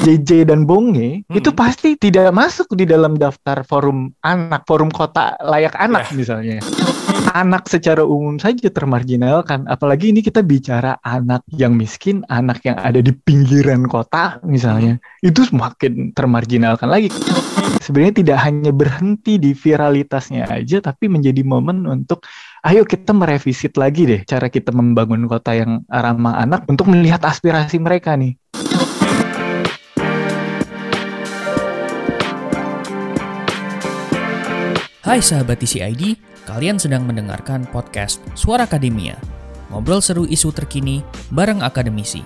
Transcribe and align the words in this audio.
JJ 0.00 0.48
dan 0.48 0.64
Bonge 0.64 1.22
hmm. 1.28 1.36
itu 1.36 1.52
pasti 1.52 1.94
tidak 2.00 2.32
masuk 2.32 2.72
di 2.72 2.88
dalam 2.88 3.20
daftar 3.20 3.60
forum 3.68 4.08
anak, 4.24 4.64
forum 4.64 4.88
kota 4.88 5.36
layak 5.44 5.76
anak 5.76 6.08
yeah. 6.08 6.16
misalnya. 6.16 6.56
Anak 7.32 7.70
secara 7.70 8.02
umum 8.02 8.36
saja 8.36 8.68
termarginalkan, 8.68 9.64
apalagi 9.70 10.10
ini 10.12 10.20
kita 10.20 10.42
bicara 10.42 10.98
anak 11.06 11.40
yang 11.54 11.72
miskin, 11.72 12.26
anak 12.28 12.60
yang 12.66 12.76
ada 12.76 12.98
di 12.98 13.14
pinggiran 13.14 13.86
kota 13.86 14.42
misalnya, 14.42 14.98
hmm. 14.98 15.28
itu 15.30 15.40
semakin 15.46 16.12
termarginalkan 16.12 16.88
lagi. 16.90 17.08
Sebenarnya 17.80 18.14
tidak 18.20 18.38
hanya 18.42 18.70
berhenti 18.74 19.38
di 19.38 19.54
viralitasnya 19.54 20.50
aja, 20.50 20.82
tapi 20.82 21.08
menjadi 21.08 21.40
momen 21.46 21.86
untuk 21.88 22.26
ayo 22.66 22.84
kita 22.84 23.10
merevisit 23.10 23.74
lagi 23.74 24.06
deh 24.06 24.20
cara 24.22 24.46
kita 24.46 24.70
membangun 24.70 25.26
kota 25.26 25.56
yang 25.56 25.82
ramah 25.88 26.42
anak 26.42 26.66
untuk 26.68 26.90
melihat 26.90 27.22
aspirasi 27.22 27.80
mereka 27.80 28.14
nih. 28.18 28.38
Hai 35.02 35.18
sahabat 35.18 35.58
TCID, 35.58 36.14
kalian 36.46 36.78
sedang 36.78 37.02
mendengarkan 37.02 37.66
podcast 37.74 38.22
Suara 38.38 38.70
Akademia. 38.70 39.18
Ngobrol 39.74 39.98
seru 39.98 40.30
isu 40.30 40.54
terkini 40.54 41.02
bareng 41.34 41.58
akademisi. 41.58 42.22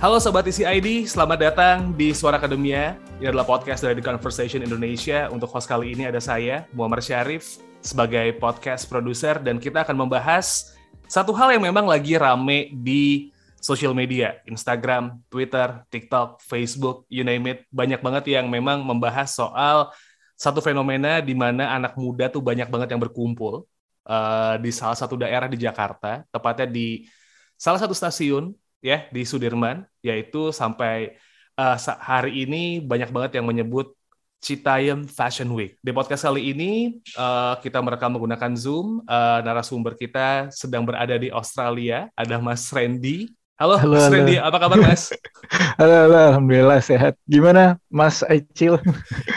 Halo 0.00 0.16
Sobat 0.16 0.48
TCID, 0.48 1.04
selamat 1.04 1.38
datang 1.44 1.92
di 1.92 2.16
Suara 2.16 2.40
Akademia. 2.40 2.96
Ini 3.20 3.28
adalah 3.28 3.44
podcast 3.44 3.84
dari 3.84 4.00
The 4.00 4.04
Conversation 4.08 4.64
Indonesia. 4.64 5.28
Untuk 5.28 5.52
host 5.52 5.68
kali 5.68 5.92
ini 5.92 6.08
ada 6.08 6.24
saya, 6.24 6.64
Muhammad 6.72 7.04
Syarif, 7.04 7.60
sebagai 7.84 8.32
podcast 8.40 8.88
produser. 8.88 9.44
Dan 9.44 9.60
kita 9.60 9.84
akan 9.84 10.08
membahas 10.08 10.72
satu 11.04 11.36
hal 11.36 11.52
yang 11.52 11.68
memang 11.68 11.84
lagi 11.84 12.16
rame 12.16 12.72
di 12.72 13.28
social 13.60 13.92
media, 13.92 14.40
Instagram, 14.48 15.20
Twitter, 15.28 15.84
TikTok, 15.92 16.40
Facebook, 16.40 17.04
you 17.12 17.28
name 17.28 17.44
it. 17.44 17.68
Banyak 17.68 18.00
banget 18.00 18.40
yang 18.40 18.48
memang 18.48 18.80
membahas 18.88 19.36
soal 19.36 19.92
satu 20.38 20.62
fenomena 20.62 21.18
di 21.18 21.34
mana 21.34 21.74
anak 21.74 21.98
muda 21.98 22.30
tuh 22.30 22.38
banyak 22.38 22.70
banget 22.70 22.94
yang 22.94 23.02
berkumpul 23.02 23.66
uh, 24.06 24.54
di 24.62 24.70
salah 24.70 24.94
satu 24.94 25.18
daerah 25.18 25.50
di 25.50 25.58
Jakarta, 25.58 26.22
tepatnya 26.30 26.70
di 26.70 27.10
salah 27.58 27.82
satu 27.82 27.90
stasiun 27.90 28.54
ya 28.78 29.10
di 29.10 29.26
Sudirman, 29.26 29.82
yaitu 29.98 30.54
sampai 30.54 31.18
uh, 31.58 31.74
hari 31.98 32.46
ini 32.46 32.78
banyak 32.78 33.10
banget 33.10 33.42
yang 33.42 33.50
menyebut 33.50 33.98
Citayam 34.38 35.10
Fashion 35.10 35.50
Week. 35.50 35.74
Di 35.82 35.90
podcast 35.90 36.22
kali 36.22 36.54
ini 36.54 37.02
uh, 37.18 37.58
kita 37.58 37.82
merekam 37.82 38.14
menggunakan 38.14 38.54
Zoom. 38.54 39.02
Uh, 39.02 39.42
narasumber 39.42 39.98
kita 39.98 40.54
sedang 40.54 40.86
berada 40.86 41.18
di 41.18 41.26
Australia. 41.34 42.06
Ada 42.14 42.38
Mas 42.38 42.70
Randy. 42.70 43.34
Halo, 43.58 43.74
halo 43.74 43.98
Mas 43.98 44.06
halo. 44.06 44.14
Randy, 44.14 44.36
apa 44.38 44.56
kabar 44.62 44.78
Mas? 44.78 45.10
halo, 45.82 46.06
halo, 46.06 46.18
alhamdulillah 46.30 46.78
sehat. 46.78 47.18
Gimana 47.26 47.82
Mas 47.90 48.22
Acil? 48.22 48.78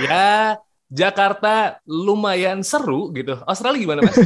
ya, 0.05 0.61
Jakarta 0.91 1.79
lumayan 1.87 2.59
seru 2.67 3.15
gitu. 3.15 3.39
Australia 3.47 3.79
gimana 3.79 3.99
mas? 4.03 4.19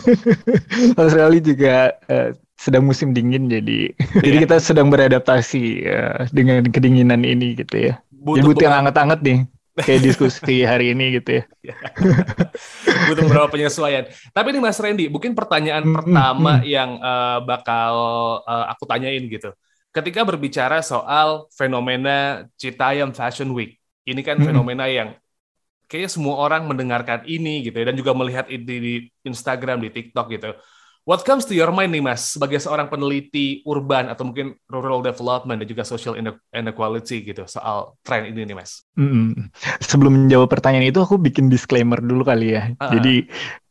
Australia 1.01 1.41
juga 1.45 1.75
uh, 2.09 2.33
sedang 2.57 2.89
musim 2.89 3.13
dingin 3.13 3.45
jadi 3.45 3.93
yeah. 3.93 4.23
jadi 4.25 4.35
kita 4.49 4.57
sedang 4.57 4.89
beradaptasi 4.89 5.85
uh, 5.85 6.25
dengan 6.33 6.65
kedinginan 6.65 7.21
ini 7.21 7.53
gitu 7.53 7.93
ya. 7.93 8.01
Butuh, 8.09 8.49
butuh 8.49 8.65
yang 8.65 8.81
anget-anget 8.81 9.19
nih 9.21 9.39
kayak 9.77 10.01
diskusi 10.09 10.65
hari 10.65 10.97
ini 10.97 11.21
gitu 11.21 11.37
ya. 11.37 11.43
Iya. 11.61 11.75
butuh 13.11 13.23
beberapa 13.29 13.47
penyesuaian. 13.53 14.09
Tapi 14.33 14.47
ini 14.55 14.59
Mas 14.63 14.81
Randy, 14.81 15.05
mungkin 15.11 15.37
pertanyaan 15.37 15.85
mm, 15.85 15.93
pertama 15.93 16.65
yang 16.65 16.97
uh, 16.97 17.45
bakal 17.45 17.93
uh, 18.41 18.65
aku 18.73 18.89
tanyain 18.89 19.21
gitu. 19.27 19.53
Ketika 19.93 20.25
berbicara 20.25 20.81
soal 20.81 21.45
fenomena 21.53 22.49
Citayam 22.57 23.13
Fashion 23.13 23.53
Week, 23.53 23.77
ini 24.07 24.25
kan 24.25 24.41
mm. 24.41 24.45
fenomena 24.47 24.89
yang 24.89 25.13
kayaknya 25.85 26.11
semua 26.11 26.35
orang 26.41 26.65
mendengarkan 26.65 27.23
ini 27.25 27.65
gitu 27.65 27.77
ya 27.81 27.89
dan 27.89 27.95
juga 27.97 28.11
melihat 28.17 28.45
ini 28.49 28.63
di 28.63 28.93
Instagram, 29.25 29.81
di 29.81 29.89
TikTok 29.89 30.27
gitu. 30.33 30.51
What 31.05 31.21
comes 31.21 31.45
to 31.45 31.53
your 31.53 31.69
mind 31.69 31.93
nih 31.93 32.01
Mas 32.01 32.33
sebagai 32.33 32.57
seorang 32.57 32.89
peneliti 32.89 33.61
urban 33.69 34.09
atau 34.09 34.25
mungkin 34.25 34.57
rural 34.65 35.05
development 35.05 35.61
dan 35.61 35.69
juga 35.69 35.85
social 35.85 36.17
inequality 36.49 37.21
gitu 37.21 37.45
soal 37.45 37.93
tren 38.01 38.25
ini 38.25 38.41
nih 38.41 38.57
Mas? 38.57 38.81
Mm 38.97 39.09
-hmm. 39.13 39.29
Sebelum 39.85 40.25
menjawab 40.25 40.49
pertanyaan 40.49 40.89
itu 40.89 40.97
aku 40.97 41.21
bikin 41.21 41.45
disclaimer 41.45 42.01
dulu 42.01 42.25
kali 42.25 42.57
ya. 42.57 42.73
Uh 42.73 42.89
-huh. 42.89 42.91
Jadi 42.97 43.15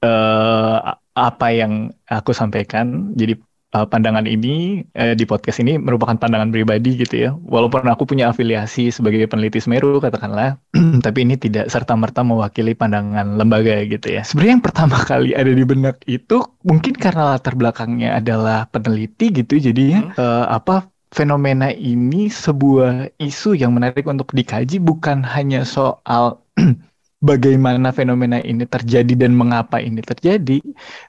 uh, 0.07 0.95
apa 1.15 1.47
yang 1.51 1.91
aku 2.07 2.31
sampaikan 2.31 3.11
jadi 3.19 3.35
uh, 3.75 3.85
pandangan 3.85 4.25
ini 4.25 4.87
uh, 4.95 5.13
di 5.13 5.27
podcast 5.27 5.59
ini 5.61 5.77
merupakan 5.77 6.15
pandangan 6.15 6.55
pribadi 6.55 6.95
gitu 6.97 7.15
ya. 7.19 7.31
Walaupun 7.51 7.85
aku 7.91 8.07
punya 8.07 8.31
afiliasi 8.31 8.95
sebagai 8.95 9.27
peneliti 9.27 9.59
Semeru 9.59 9.99
katakanlah, 9.99 10.57
tapi 11.07 11.27
ini 11.27 11.35
tidak 11.35 11.69
serta 11.69 11.99
merta 11.99 12.23
mewakili 12.23 12.73
pandangan 12.73 13.35
lembaga 13.37 13.83
gitu 13.85 14.15
ya. 14.15 14.23
Sebenarnya 14.23 14.53
yang 14.63 14.65
pertama 14.65 14.97
kali 15.11 15.35
ada 15.35 15.51
di 15.51 15.65
benak 15.67 16.01
itu 16.07 16.41
mungkin 16.63 16.95
karena 16.95 17.37
latar 17.37 17.59
belakangnya 17.59 18.17
adalah 18.23 18.71
peneliti 18.71 19.35
gitu, 19.35 19.59
jadi 19.59 20.01
hmm. 20.01 20.17
uh, 20.17 20.47
apa 20.49 20.89
fenomena 21.15 21.71
ini 21.71 22.27
sebuah 22.27 23.15
isu 23.23 23.55
yang 23.55 23.71
menarik 23.79 24.03
untuk 24.11 24.35
dikaji 24.35 24.83
bukan 24.83 25.23
hanya 25.23 25.63
soal 25.63 26.43
bagaimana 27.25 27.89
fenomena 27.91 28.39
ini 28.45 28.69
terjadi 28.69 29.17
dan 29.17 29.33
mengapa 29.33 29.81
ini 29.81 30.05
terjadi. 30.05 30.61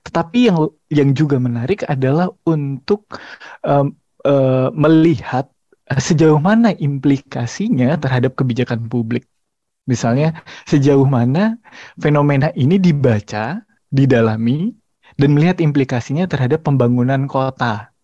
Tetapi 0.08 0.40
yang 0.48 0.58
yang 0.88 1.10
juga 1.12 1.36
menarik 1.36 1.84
adalah 1.92 2.32
untuk 2.48 3.20
um, 3.68 3.92
uh, 4.24 4.72
melihat 4.72 5.52
sejauh 5.92 6.40
mana 6.40 6.72
implikasinya 6.72 8.00
terhadap 8.00 8.40
kebijakan 8.40 8.88
publik. 8.88 9.28
Misalnya 9.86 10.42
sejauh 10.66 11.06
mana 11.06 11.62
fenomena 12.02 12.50
ini 12.58 12.82
dibaca, 12.82 13.62
didalami, 13.94 14.74
dan 15.20 15.30
melihat 15.38 15.62
implikasinya 15.62 16.26
terhadap 16.26 16.66
pembangunan 16.66 17.30
kota 17.30 17.95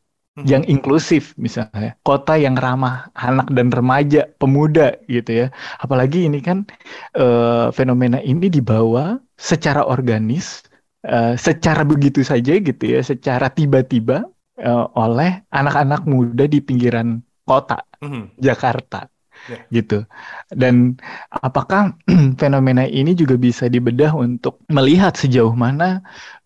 Hmm. 0.42 0.50
yang 0.50 0.64
inklusif 0.66 1.38
misalnya 1.38 1.94
kota 2.02 2.34
yang 2.34 2.58
ramah 2.58 3.14
anak 3.14 3.54
dan 3.54 3.70
remaja 3.70 4.26
pemuda 4.42 4.98
gitu 5.06 5.46
ya 5.46 5.48
apalagi 5.78 6.26
ini 6.26 6.42
kan 6.42 6.66
uh, 7.14 7.70
fenomena 7.70 8.18
ini 8.26 8.50
dibawa 8.50 9.22
secara 9.38 9.86
organis 9.86 10.66
uh, 11.06 11.38
secara 11.38 11.86
begitu 11.86 12.26
saja 12.26 12.58
gitu 12.58 12.84
ya 12.90 13.06
secara 13.06 13.54
tiba-tiba 13.54 14.26
uh, 14.66 14.86
oleh 14.98 15.46
anak-anak 15.54 16.10
muda 16.10 16.50
di 16.50 16.58
pinggiran 16.58 17.22
kota 17.46 17.86
hmm. 18.02 18.42
Jakarta 18.42 19.06
yeah. 19.52 19.64
gitu 19.76 20.08
dan 20.56 20.96
apakah 21.30 22.00
fenomena 22.42 22.88
ini 22.88 23.12
juga 23.12 23.36
bisa 23.36 23.68
dibedah 23.68 24.16
untuk 24.16 24.64
melihat 24.72 25.20
sejauh 25.20 25.52
mana 25.52 26.00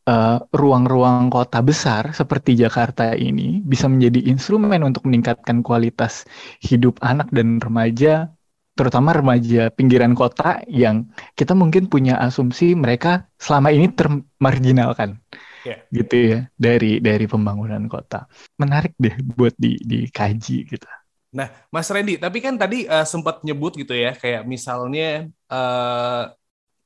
Eh, 0.06 0.38
ruang-ruang 0.54 1.34
uh, 1.34 1.34
kota 1.34 1.66
besar 1.66 2.14
seperti 2.14 2.54
Jakarta 2.54 3.18
ini 3.18 3.66
bisa 3.66 3.90
menjadi 3.90 4.30
instrumen 4.30 4.86
untuk 4.86 5.10
meningkatkan 5.10 5.66
kualitas 5.66 6.30
hidup 6.62 7.02
anak 7.02 7.34
dan 7.34 7.58
remaja, 7.58 8.30
terutama 8.78 9.18
remaja 9.18 9.74
pinggiran 9.74 10.14
kota 10.14 10.62
yang 10.70 11.10
kita 11.34 11.58
mungkin 11.58 11.90
punya 11.90 12.22
asumsi 12.22 12.78
mereka 12.78 13.34
selama 13.42 13.74
ini 13.74 13.90
termarginalkan, 13.98 15.26
yeah. 15.66 15.82
gitu 15.90 16.16
ya 16.38 16.40
dari 16.54 17.02
dari 17.02 17.26
pembangunan 17.26 17.90
kota. 17.90 18.30
Menarik 18.62 18.94
deh 19.02 19.18
buat 19.26 19.58
di 19.58 19.74
dikaji 19.82 20.70
gitu. 20.70 20.86
Nah, 21.36 21.52
Mas 21.68 21.92
Randy, 21.92 22.16
tapi 22.16 22.40
kan 22.40 22.56
tadi 22.56 22.88
uh, 22.88 23.04
sempat 23.04 23.44
nyebut 23.44 23.76
gitu 23.76 23.92
ya, 23.92 24.16
kayak 24.16 24.48
misalnya 24.48 25.28
uh, 25.52 26.32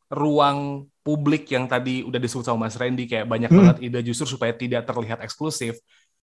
ruang 0.10 0.90
publik 1.06 1.54
yang 1.54 1.70
tadi 1.70 2.02
udah 2.02 2.18
disebut 2.18 2.50
sama 2.50 2.66
Mas 2.66 2.74
Randy 2.74 3.06
kayak 3.06 3.30
banyak 3.30 3.54
hmm. 3.54 3.58
banget 3.62 3.78
ide 3.86 4.00
justru 4.02 4.26
supaya 4.26 4.50
tidak 4.58 4.90
terlihat 4.90 5.22
eksklusif. 5.22 5.78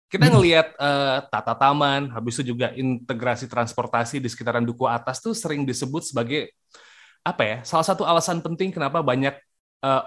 Kita 0.09 0.25
hmm. 0.25 0.33
ngelihat 0.33 0.67
uh, 0.81 1.29
tata 1.29 1.53
taman, 1.53 2.09
habis 2.17 2.41
itu 2.41 2.57
juga 2.57 2.73
integrasi 2.73 3.45
transportasi 3.45 4.25
di 4.25 4.29
sekitaran 4.33 4.65
Duku 4.65 4.89
Atas 4.89 5.21
tuh 5.21 5.37
sering 5.37 5.69
disebut 5.69 6.09
sebagai 6.09 6.49
apa 7.21 7.43
ya? 7.45 7.57
Salah 7.61 7.85
satu 7.85 8.09
alasan 8.09 8.41
penting 8.41 8.73
kenapa 8.73 9.05
banyak 9.05 9.37
uh, 9.85 10.05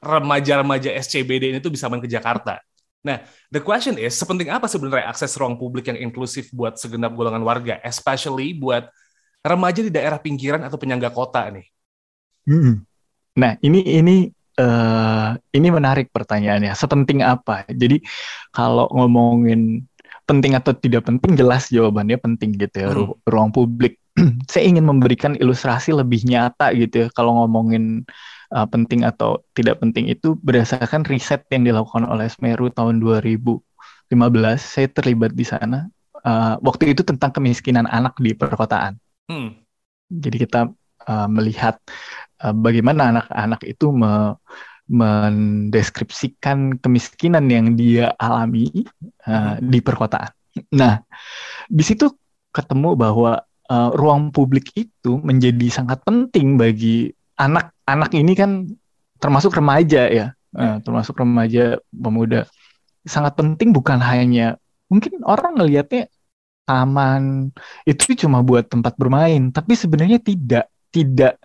remaja-remaja 0.00 0.96
SCBD 0.96 1.52
ini 1.52 1.58
tuh 1.60 1.72
bisa 1.72 1.92
main 1.92 2.00
ke 2.00 2.08
Jakarta. 2.08 2.60
Nah, 3.04 3.20
the 3.52 3.60
question 3.60 4.00
is, 4.00 4.16
sepenting 4.16 4.48
apa 4.48 4.64
sebenarnya 4.64 5.12
akses 5.12 5.36
ruang 5.36 5.60
publik 5.60 5.92
yang 5.92 6.00
inklusif 6.00 6.48
buat 6.56 6.80
segenap 6.80 7.12
golongan 7.12 7.44
warga, 7.44 7.76
especially 7.84 8.56
buat 8.56 8.88
remaja 9.44 9.84
di 9.84 9.92
daerah 9.92 10.16
pinggiran 10.16 10.64
atau 10.64 10.80
penyangga 10.80 11.12
kota 11.12 11.44
nih? 11.52 11.68
Hmm. 12.48 12.80
Nah, 13.36 13.60
ini 13.60 13.84
ini 13.84 14.16
uh, 14.56 15.36
ini 15.52 15.68
menarik 15.68 16.08
pertanyaannya. 16.16 16.72
Sepenting 16.72 17.20
apa? 17.20 17.68
Jadi 17.68 18.00
kalau 18.56 18.88
ngomongin 18.88 19.84
penting 20.24 20.56
atau 20.56 20.72
tidak 20.72 21.04
penting, 21.04 21.36
jelas 21.36 21.68
jawabannya 21.68 22.16
penting 22.16 22.56
gitu 22.56 22.76
ya. 22.80 22.88
Hmm. 22.88 23.12
ruang 23.28 23.52
publik. 23.52 24.00
Saya 24.50 24.64
ingin 24.64 24.88
memberikan 24.88 25.36
ilustrasi 25.36 25.92
lebih 25.92 26.24
nyata 26.24 26.72
gitu 26.72 27.04
ya. 27.04 27.06
Kalau 27.12 27.44
ngomongin 27.44 28.08
uh, 28.52 28.66
penting 28.68 29.06
atau 29.06 29.40
tidak 29.56 29.80
penting 29.80 30.10
itu 30.10 30.36
berdasarkan 30.40 31.06
riset 31.08 31.46
yang 31.48 31.64
dilakukan 31.64 32.04
oleh 32.04 32.28
Smeru 32.28 32.68
tahun 32.68 33.00
2015. 33.00 33.62
Saya 34.58 34.88
terlibat 34.90 35.32
di 35.32 35.46
sana. 35.46 35.88
uh, 36.24 36.56
waktu 36.64 36.96
itu 36.96 37.04
tentang 37.04 37.36
kemiskinan 37.36 37.84
anak 37.84 38.16
di 38.16 38.32
perkotaan. 38.32 38.96
Hmm. 39.28 39.60
Jadi 40.08 40.36
kita 40.48 40.72
uh, 41.04 41.28
melihat 41.28 41.76
uh, 42.40 42.56
bagaimana 42.56 43.12
anak-anak 43.12 43.60
itu 43.68 43.92
me 43.92 44.36
mendeskripsikan 44.84 46.76
kemiskinan 46.76 47.48
yang 47.48 47.72
dia 47.72 48.12
alami 48.20 48.68
uh, 49.24 49.56
di 49.56 49.80
perkotaan. 49.80 50.28
Nah, 50.76 51.00
di 51.66 51.80
situ 51.80 52.12
ketemu 52.52 52.92
bahwa 52.92 53.40
uh, 53.72 53.90
ruang 53.96 54.28
publik 54.28 54.76
itu 54.76 55.16
menjadi 55.24 55.72
sangat 55.72 56.04
penting 56.04 56.60
bagi 56.60 57.08
anak-anak 57.84 58.12
ini 58.16 58.32
kan 58.36 58.50
termasuk 59.20 59.56
remaja 59.56 60.08
ya, 60.08 60.26
uh, 60.56 60.76
termasuk 60.80 61.16
remaja 61.16 61.78
pemuda. 61.88 62.48
Sangat 63.04 63.36
penting 63.36 63.72
bukan 63.72 64.00
hanya 64.00 64.56
mungkin 64.88 65.20
orang 65.24 65.56
ngelihatnya 65.60 66.08
taman 66.64 67.52
itu 67.84 68.16
cuma 68.16 68.40
buat 68.40 68.68
tempat 68.68 68.96
bermain, 68.96 69.52
tapi 69.52 69.76
sebenarnya 69.76 70.20
tidak, 70.20 70.72
tidak 70.88 71.36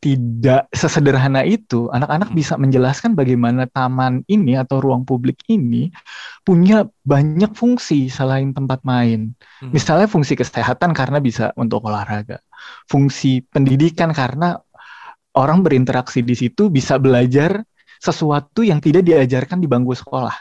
tidak 0.00 0.64
sesederhana 0.72 1.44
itu. 1.44 1.92
Anak-anak 1.92 2.32
hmm. 2.32 2.38
bisa 2.40 2.56
menjelaskan 2.56 3.12
bagaimana 3.12 3.68
taman 3.68 4.24
ini 4.32 4.56
atau 4.56 4.80
ruang 4.80 5.04
publik 5.04 5.44
ini 5.52 5.92
punya 6.40 6.88
banyak 7.04 7.52
fungsi 7.52 8.08
selain 8.08 8.56
tempat 8.56 8.80
main. 8.82 9.36
Hmm. 9.60 9.70
Misalnya 9.70 10.08
fungsi 10.08 10.34
kesehatan 10.40 10.96
karena 10.96 11.20
bisa 11.20 11.52
untuk 11.60 11.84
olahraga. 11.84 12.40
Fungsi 12.88 13.44
pendidikan 13.44 14.16
karena 14.16 14.56
orang 15.36 15.62
berinteraksi 15.62 16.24
di 16.24 16.34
situ 16.34 16.72
bisa 16.72 16.98
belajar 16.98 17.62
sesuatu 18.00 18.64
yang 18.64 18.80
tidak 18.80 19.04
diajarkan 19.04 19.60
di 19.60 19.68
bangku 19.68 19.92
sekolah. 19.92 20.34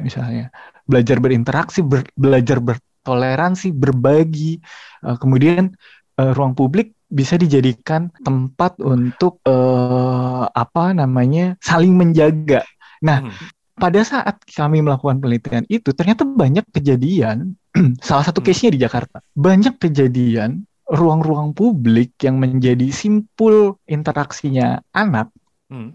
Misalnya 0.00 0.50
belajar 0.88 1.22
berinteraksi, 1.22 1.84
ber, 1.84 2.02
belajar 2.16 2.58
bertoleransi, 2.58 3.70
berbagi. 3.70 4.58
Uh, 5.04 5.14
kemudian 5.20 5.70
uh, 6.18 6.32
ruang 6.34 6.56
publik 6.56 6.96
bisa 7.06 7.38
dijadikan 7.38 8.10
tempat 8.26 8.80
untuk 8.82 9.38
uh, 9.46 10.50
apa 10.50 10.96
namanya 10.96 11.54
saling 11.62 11.94
menjaga. 11.94 12.66
Nah, 13.04 13.22
hmm. 13.22 13.78
pada 13.78 14.00
saat 14.02 14.42
kami 14.50 14.82
melakukan 14.82 15.22
penelitian 15.22 15.62
itu 15.70 15.94
ternyata 15.94 16.26
banyak 16.26 16.66
kejadian 16.74 17.54
salah 18.08 18.24
satu 18.26 18.42
hmm. 18.42 18.46
case-nya 18.50 18.70
di 18.74 18.80
Jakarta. 18.82 19.22
Banyak 19.36 19.78
kejadian 19.78 20.66
ruang-ruang 20.94 21.50
publik 21.52 22.14
yang 22.22 22.38
menjadi 22.38 22.88
simpul 22.94 23.82
interaksinya 23.90 24.78
anak 24.94 25.34
hmm. 25.68 25.90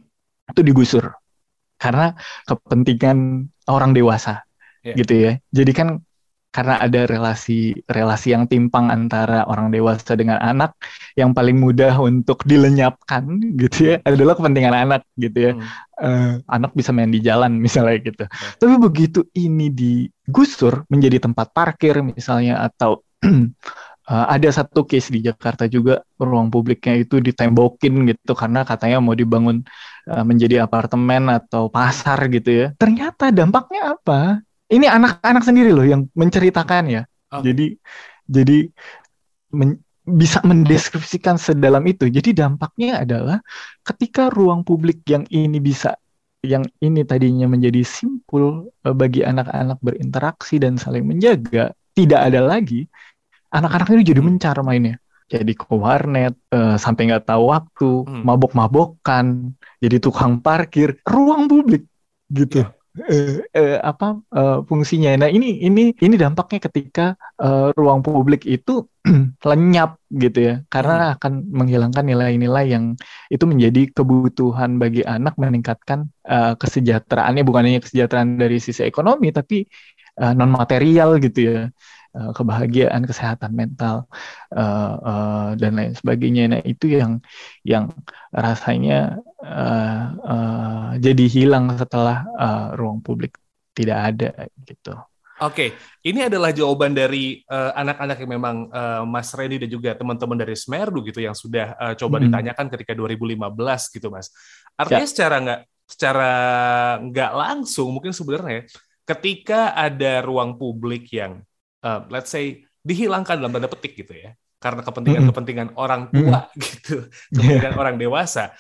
itu 0.51 0.61
digusur 0.61 1.15
karena 1.79 2.11
kepentingan 2.43 3.47
orang 3.71 3.95
dewasa 3.95 4.43
yeah. 4.83 4.95
gitu 4.99 5.13
ya. 5.15 5.31
Jadi 5.55 5.71
kan 5.71 5.89
karena 6.49 6.81
ada 6.81 7.05
relasi 7.05 7.77
relasi 7.85 8.33
yang 8.33 8.49
timpang 8.49 8.89
antara 8.89 9.45
orang 9.45 9.69
dewasa 9.69 10.17
dengan 10.17 10.41
anak 10.41 10.73
yang 11.13 11.29
paling 11.29 11.61
mudah 11.61 11.93
untuk 12.01 12.41
dilenyapkan 12.41 13.37
gitu 13.61 13.93
ya 13.93 13.95
adalah 14.01 14.33
kepentingan 14.33 14.73
anak 14.73 15.05
gitu 15.13 15.37
ya 15.37 15.51
hmm. 15.53 15.69
uh, 16.01 16.33
anak 16.49 16.73
bisa 16.73 16.89
main 16.89 17.13
di 17.13 17.21
jalan 17.21 17.53
misalnya 17.65 18.01
gitu 18.01 18.25
hmm. 18.25 18.57
tapi 18.57 18.75
begitu 18.81 19.29
ini 19.37 19.69
digusur 19.69 20.89
menjadi 20.89 21.29
tempat 21.29 21.53
parkir 21.53 22.01
misalnya 22.01 22.65
atau 22.65 23.05
uh, 24.09 24.25
ada 24.27 24.49
satu 24.49 24.83
case 24.89 25.13
di 25.13 25.21
Jakarta 25.21 25.69
juga 25.69 26.01
ruang 26.17 26.49
publiknya 26.49 26.97
itu 26.99 27.21
ditembokin 27.21 28.09
gitu 28.09 28.33
karena 28.33 28.65
katanya 28.65 28.97
mau 28.99 29.13
dibangun 29.13 29.61
uh, 30.09 30.25
menjadi 30.25 30.65
apartemen 30.65 31.29
atau 31.29 31.69
pasar 31.69 32.17
gitu 32.33 32.49
ya 32.49 32.67
ternyata 32.75 33.29
dampaknya 33.29 33.95
apa 33.95 34.43
ini 34.69 34.85
anak-anak 34.85 35.43
sendiri 35.43 35.73
loh 35.73 35.83
yang 35.85 36.05
menceritakan 36.13 36.83
ya. 36.87 37.01
Okay. 37.29 37.51
Jadi 37.51 37.65
jadi 38.29 38.57
men, 39.53 39.81
bisa 40.05 40.41
mendeskripsikan 40.45 41.41
sedalam 41.41 41.81
itu. 41.89 42.05
Jadi 42.09 42.33
dampaknya 42.37 43.01
adalah 43.01 43.41
ketika 43.81 44.29
ruang 44.29 44.61
publik 44.61 45.01
yang 45.09 45.25
ini 45.33 45.57
bisa 45.57 45.97
yang 46.45 46.63
ini 46.79 47.03
tadinya 47.03 47.51
menjadi 47.51 47.83
simpul 47.83 48.71
eh, 48.85 48.95
bagi 48.95 49.25
anak-anak 49.25 49.81
berinteraksi 49.83 50.55
dan 50.61 50.79
saling 50.79 51.03
menjaga, 51.03 51.73
tidak 51.97 52.21
ada 52.31 52.39
lagi. 52.45 52.87
Anak-anak 53.49 53.87
ini 53.93 54.03
jadi 54.05 54.21
hmm. 54.21 54.27
mencar 54.29 54.57
mainnya. 54.61 54.97
Jadi 55.29 55.53
ke 55.53 55.69
warnet, 55.69 56.33
uh, 56.49 56.73
sampai 56.81 57.13
nggak 57.13 57.29
tahu 57.29 57.53
waktu, 57.53 57.91
hmm. 58.01 58.25
mabok-mabokan, 58.25 59.53
jadi 59.77 60.01
tukang 60.01 60.41
parkir, 60.41 60.97
ruang 61.05 61.45
publik 61.45 61.85
gitu. 62.33 62.65
Yeah 62.65 62.73
uh, 62.97 63.39
uh, 63.55 63.77
apa 63.85 64.19
uh, 64.33 64.57
fungsinya. 64.65 65.15
Nah 65.15 65.29
ini 65.31 65.61
ini 65.63 65.93
ini 65.95 66.15
dampaknya 66.17 66.59
ketika 66.69 67.05
uh, 67.39 67.71
ruang 67.77 68.03
publik 68.03 68.43
itu 68.49 68.87
lenyap 69.49 70.01
gitu 70.11 70.39
ya, 70.39 70.55
karena 70.67 71.13
hmm. 71.13 71.13
akan 71.19 71.33
menghilangkan 71.49 72.05
nilai-nilai 72.05 72.65
yang 72.69 72.85
itu 73.31 73.45
menjadi 73.47 73.93
kebutuhan 73.93 74.81
bagi 74.81 75.05
anak 75.05 75.37
meningkatkan 75.39 76.09
uh, 76.27 76.57
kesejahteraannya 76.59 77.43
bukan 77.45 77.63
hanya 77.69 77.79
kesejahteraan 77.83 78.39
dari 78.41 78.57
sisi 78.59 78.83
ekonomi 78.83 79.31
tapi 79.31 79.65
uh, 80.19 80.33
non 80.35 80.51
material 80.51 81.21
gitu 81.21 81.39
ya. 81.39 81.59
Eh, 82.09 82.33
kebahagiaan, 82.33 83.05
kesehatan 83.05 83.53
mental 83.53 84.09
uh, 84.49 84.95
uh, 84.97 85.49
dan 85.53 85.77
lain 85.77 85.93
sebagainya. 85.93 86.49
Nah 86.49 86.61
itu 86.65 86.89
yang 86.89 87.21
yang 87.61 87.93
rasanya 88.33 89.21
uh, 89.45 90.03
uh, 90.17 90.89
jadi 90.97 91.25
hilang 91.29 91.69
setelah 91.77 92.25
uh, 92.33 92.73
ruang 92.73 93.05
publik 93.05 93.37
tidak 93.77 93.97
ada 94.09 94.29
gitu. 94.65 94.97
Oke, 95.37 95.77
ini 96.01 96.25
adalah 96.25 96.49
jawaban 96.49 96.97
dari 96.97 97.45
anak-anak 97.47 98.17
uh, 98.17 98.21
yang 98.25 98.31
memang 98.41 98.55
uh, 98.73 99.05
Mas 99.05 99.29
Reni 99.37 99.61
dan 99.61 99.69
juga 99.69 99.93
teman-teman 99.93 100.35
dari 100.35 100.57
Smerdu 100.57 101.05
gitu 101.05 101.21
yang 101.21 101.37
sudah 101.37 101.77
uh, 101.77 101.93
coba 101.93 102.17
hmm. 102.17 102.25
ditanyakan 102.25 102.67
ketika 102.73 102.97
2015 102.97 103.95
gitu, 104.01 104.09
Mas. 104.09 104.33
Artinya 104.73 105.05
ya. 105.05 105.11
secara 105.13 105.35
nggak 105.45 105.61
secara 105.85 106.31
nggak 107.05 107.31
langsung 107.37 107.93
mungkin 107.93 108.17
sebenarnya 108.17 108.65
ketika 109.05 109.77
ada 109.77 110.25
ruang 110.25 110.57
publik 110.57 111.05
yang 111.13 111.45
uh, 111.83 112.05
let's 112.11 112.31
say 112.31 112.63
dihilangkan 112.83 113.39
dalam 113.39 113.51
tanda 113.51 113.69
petik 113.69 113.95
gitu 113.99 114.15
ya. 114.15 114.33
Karena 114.59 114.83
kepentingan-kepentingan 114.83 115.79
orang 115.79 116.11
tua 116.11 116.51
mm. 116.51 116.59
gitu. 116.63 117.07
Kepentingan 117.31 117.73
yeah. 117.75 117.81
orang 117.81 117.95
dewasa. 117.95 118.51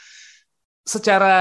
Secara 0.87 1.35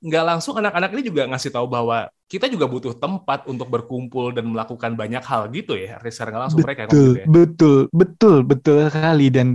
nggak 0.00 0.24
langsung 0.26 0.58
anak-anak 0.58 0.90
ini 0.96 1.02
juga 1.06 1.28
ngasih 1.28 1.54
tahu 1.54 1.68
bahwa 1.70 2.08
kita 2.28 2.50
juga 2.50 2.66
butuh 2.66 2.96
tempat 2.96 3.46
untuk 3.46 3.68
berkumpul 3.70 4.32
dan 4.34 4.48
melakukan 4.48 4.96
banyak 4.96 5.22
hal 5.22 5.52
gitu 5.52 5.76
ya. 5.76 6.00
Secara 6.08 6.34
nggak 6.34 6.42
langsung 6.48 6.60
betul, 6.60 6.68
mereka 6.68 6.82
betul 6.88 7.12
ya. 7.14 7.26
betul 7.28 7.78
betul 7.92 8.36
betul 8.42 8.78
sekali. 8.88 9.26
Dan 9.28 9.48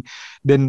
dan 0.45 0.61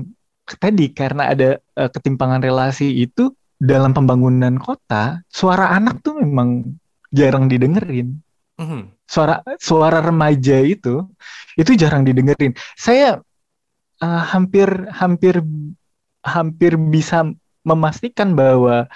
tadi 0.49 0.87
karena 0.91 1.33
ada 1.33 1.61
uh, 1.77 1.91
ketimpangan 1.93 2.41
relasi 2.41 2.89
itu 3.05 3.33
dalam 3.61 3.95
pembangunan 3.97 4.59
kota 4.59 5.25
suara 5.31 5.73
anak 5.73 6.05
tuh 6.05 6.21
memang 6.21 6.77
jarang 7.15 7.47
didengerin 7.47 8.24
mm-hmm. 8.61 8.83
Suara 9.05 9.45
suara 9.61 9.99
remaja 10.01 10.59
itu 10.65 11.07
itu 11.55 11.71
jarang 11.79 12.03
didengerin. 12.03 12.57
Saya 12.75 13.21
uh, 14.03 14.23
hampir 14.33 14.69
hampir 14.91 15.39
hampir 16.25 16.75
bisa 16.81 17.29
memastikan 17.65 18.33
bahwa 18.33 18.89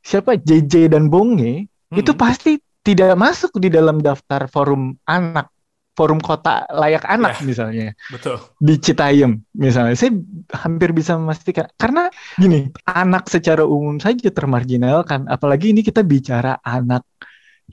siapa 0.00 0.38
JJ 0.38 0.94
dan 0.94 1.12
Bonge 1.12 1.66
hmm. 1.66 1.98
itu 1.98 2.12
pasti 2.16 2.58
tidak 2.80 3.14
masuk 3.18 3.60
di 3.60 3.68
dalam 3.68 4.00
daftar 4.00 4.48
forum 4.48 4.96
anak 5.04 5.52
forum 5.98 6.16
kota 6.16 6.64
layak 6.72 7.04
anak 7.04 7.36
yeah, 7.36 7.44
misalnya. 7.44 7.88
betul. 8.08 8.40
Di 8.56 8.74
Citayam 8.80 9.44
misalnya. 9.52 9.92
Saya 9.98 10.16
hampir 10.56 10.96
bisa 10.96 11.18
memastikan. 11.20 11.68
Karena 11.76 12.08
gini 12.40 12.72
anak 12.88 13.28
secara 13.28 13.68
umum 13.68 14.00
saja 14.00 14.32
termarginalkan 14.32 15.28
apalagi 15.28 15.76
ini 15.76 15.84
kita 15.84 16.00
bicara 16.00 16.56
anak 16.64 17.04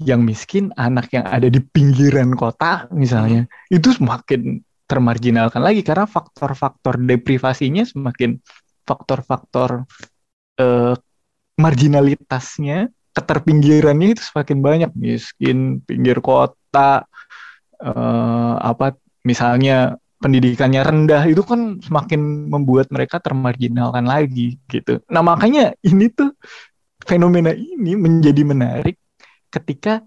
yang 0.01 0.21
miskin, 0.23 0.69
anak 0.77 1.09
yang 1.13 1.25
ada 1.25 1.49
di 1.49 1.59
pinggiran 1.61 2.33
kota 2.37 2.85
misalnya, 2.93 3.49
itu 3.69 3.93
semakin 3.93 4.61
termarginalkan 4.87 5.59
lagi 5.59 5.83
karena 5.83 6.07
faktor-faktor 6.07 6.95
deprivasinya 6.95 7.83
semakin 7.83 8.39
faktor-faktor 8.87 9.83
uh, 10.63 10.95
marginalitasnya, 11.59 12.87
keterpinggirannya 13.11 14.15
itu 14.15 14.21
semakin 14.23 14.57
banyak, 14.63 14.91
miskin, 14.95 15.83
pinggir 15.83 16.23
kota, 16.23 17.03
uh, 17.83 18.55
apa 18.61 18.95
misalnya 19.27 19.99
pendidikannya 20.17 20.81
rendah 20.81 21.23
itu 21.29 21.45
kan 21.45 21.77
semakin 21.83 22.49
membuat 22.49 22.89
mereka 22.89 23.21
termarginalkan 23.21 24.07
lagi 24.07 24.57
gitu. 24.71 25.03
Nah 25.11 25.21
makanya 25.21 25.77
ini 25.85 26.09
tuh 26.09 26.33
fenomena 27.05 27.53
ini 27.53 27.93
menjadi 27.93 28.41
menarik 28.41 28.97
ketika 29.47 30.03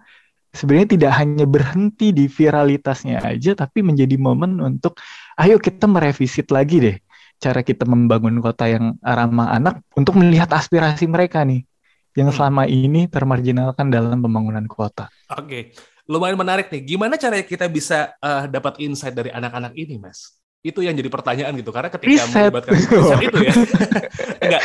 sebenarnya 0.50 0.98
tidak 0.98 1.12
hanya 1.18 1.46
berhenti 1.46 2.10
di 2.10 2.26
viralitasnya 2.26 3.22
aja, 3.22 3.54
tapi 3.54 3.84
menjadi 3.86 4.16
momen 4.18 4.58
untuk 4.58 4.98
ayo 5.38 5.56
kita 5.60 5.86
merevisit 5.86 6.50
lagi 6.50 6.78
deh 6.82 6.96
cara 7.40 7.64
kita 7.64 7.88
membangun 7.88 8.44
kota 8.44 8.68
yang 8.68 9.00
ramah 9.00 9.56
anak 9.56 9.80
untuk 9.96 10.20
melihat 10.20 10.52
aspirasi 10.52 11.08
mereka 11.08 11.40
nih 11.40 11.64
yang 12.12 12.28
hmm. 12.28 12.36
selama 12.36 12.68
ini 12.68 13.08
termarginalkan 13.08 13.88
dalam 13.88 14.20
pembangunan 14.20 14.66
kota. 14.68 15.08
Oke, 15.32 15.72
lumayan 16.10 16.36
menarik 16.36 16.68
nih. 16.68 16.82
Gimana 16.84 17.16
caranya 17.16 17.46
kita 17.46 17.70
bisa 17.70 18.12
uh, 18.20 18.44
dapat 18.50 18.82
insight 18.82 19.16
dari 19.16 19.30
anak-anak 19.32 19.72
ini, 19.78 19.96
Mas? 19.96 20.36
Itu 20.60 20.84
yang 20.84 20.92
jadi 20.92 21.08
pertanyaan 21.08 21.54
gitu. 21.56 21.72
Karena 21.72 21.88
ketika 21.88 22.26
Riset. 22.26 22.50
melibatkan 22.52 22.72
riset 22.76 23.20
itu 23.24 23.38
ya. 23.40 23.54
Enggak. 24.44 24.62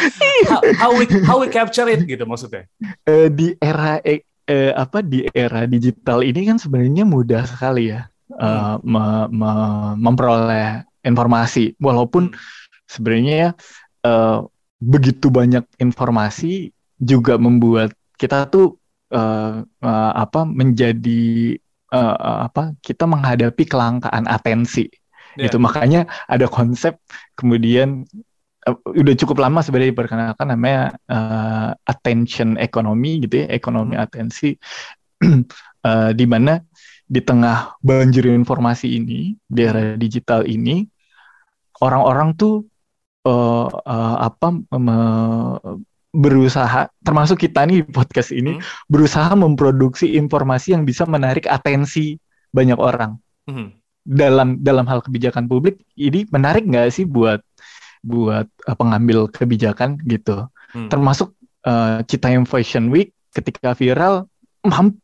How, 0.49 0.61
how, 0.75 0.91
we, 0.91 1.05
how 1.23 1.37
we 1.39 1.47
capture 1.47 1.87
it 1.87 2.03
gitu 2.03 2.25
maksudnya. 2.27 2.67
Uh, 3.07 3.31
di 3.31 3.55
era 3.61 4.03
eh, 4.45 4.71
apa 4.73 5.01
di 5.01 5.25
era 5.33 5.65
digital 5.65 6.21
ini 6.21 6.45
kan 6.49 6.57
sebenarnya 6.61 7.03
mudah 7.05 7.43
sekali 7.45 7.93
ya 7.93 8.05
uh, 8.33 8.77
me, 8.81 9.29
me, 9.29 9.51
memperoleh 9.99 10.85
informasi. 11.05 11.77
Walaupun 11.77 12.33
sebenarnya 12.89 13.53
uh, 14.05 14.45
begitu 14.81 15.29
banyak 15.29 15.63
informasi 15.81 16.73
juga 16.97 17.35
membuat 17.37 17.93
kita 18.15 18.47
tuh 18.47 18.79
uh, 19.11 19.61
uh, 19.63 20.11
apa 20.15 20.47
menjadi 20.47 21.55
uh, 21.91 22.47
apa 22.47 22.75
kita 22.79 23.03
menghadapi 23.03 23.63
kelangkaan 23.67 24.25
atensi 24.27 24.87
yeah. 25.35 25.47
gitu 25.47 25.59
makanya 25.59 26.07
ada 26.31 26.47
konsep 26.47 26.95
kemudian 27.35 28.07
uh, 28.65 28.77
udah 28.91 29.15
cukup 29.15 29.37
lama 29.41 29.61
sebenarnya 29.61 29.93
diperkenalkan 29.93 30.47
namanya 30.49 30.97
uh, 31.09 31.71
attention 31.85 32.57
economy 32.57 33.23
gitu 33.23 33.45
ya 33.45 33.47
ekonomi 33.53 33.95
hmm. 33.95 34.03
atensi 34.05 34.57
uh, 35.85 36.11
di 36.19 36.25
mana 36.25 36.59
di 37.05 37.21
tengah 37.21 37.77
banjir 37.85 38.25
informasi 38.33 38.97
ini 38.97 39.37
di 39.45 39.61
era 39.61 39.93
digital 39.93 40.41
ini 40.49 40.81
orang-orang 41.85 42.33
tuh 42.33 42.65
uh, 43.29 43.69
uh, 43.69 44.17
apa 44.25 44.47
berusaha 46.15 46.87
termasuk 47.03 47.45
kita 47.45 47.67
nih 47.67 47.83
podcast 47.85 48.31
ini 48.31 48.57
hmm. 48.57 48.89
berusaha 48.89 49.35
memproduksi 49.35 50.15
informasi 50.15 50.73
yang 50.73 50.87
bisa 50.87 51.03
menarik 51.05 51.45
atensi 51.45 52.17
banyak 52.55 52.79
orang 52.79 53.19
hmm. 53.45 53.75
dalam 54.07 54.57
dalam 54.63 54.87
hal 54.87 55.03
kebijakan 55.03 55.45
publik 55.45 55.83
ini 55.99 56.23
menarik 56.31 56.63
nggak 56.63 56.89
sih 56.89 57.03
buat 57.03 57.43
buat 58.05 58.45
uh, 58.45 58.77
pengambil 58.77 59.25
kebijakan 59.33 59.97
gitu 60.05 60.45
hmm. 60.77 60.93
termasuk 60.93 61.33
uh, 61.65 62.05
Citayam 62.05 62.45
Fashion 62.45 62.93
Week 62.93 63.11
ketika 63.33 63.73
viral 63.73 64.29
mampu 64.61 65.01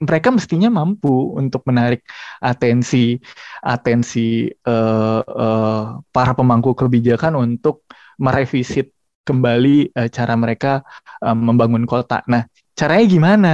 mereka 0.00 0.32
mestinya 0.32 0.72
mampu 0.72 1.36
untuk 1.36 1.60
menarik 1.68 2.00
atensi 2.40 3.20
atensi 3.60 4.48
uh, 4.64 5.20
uh, 5.20 6.00
para 6.08 6.32
pemangku 6.32 6.72
kebijakan 6.72 7.36
untuk 7.36 7.84
merevisit 8.16 8.96
kembali 9.28 9.92
uh, 9.92 10.08
cara 10.08 10.34
mereka 10.40 10.80
uh, 11.20 11.36
membangun 11.36 11.84
kota. 11.84 12.24
Nah, 12.24 12.48
caranya 12.72 13.06
gimana? 13.06 13.52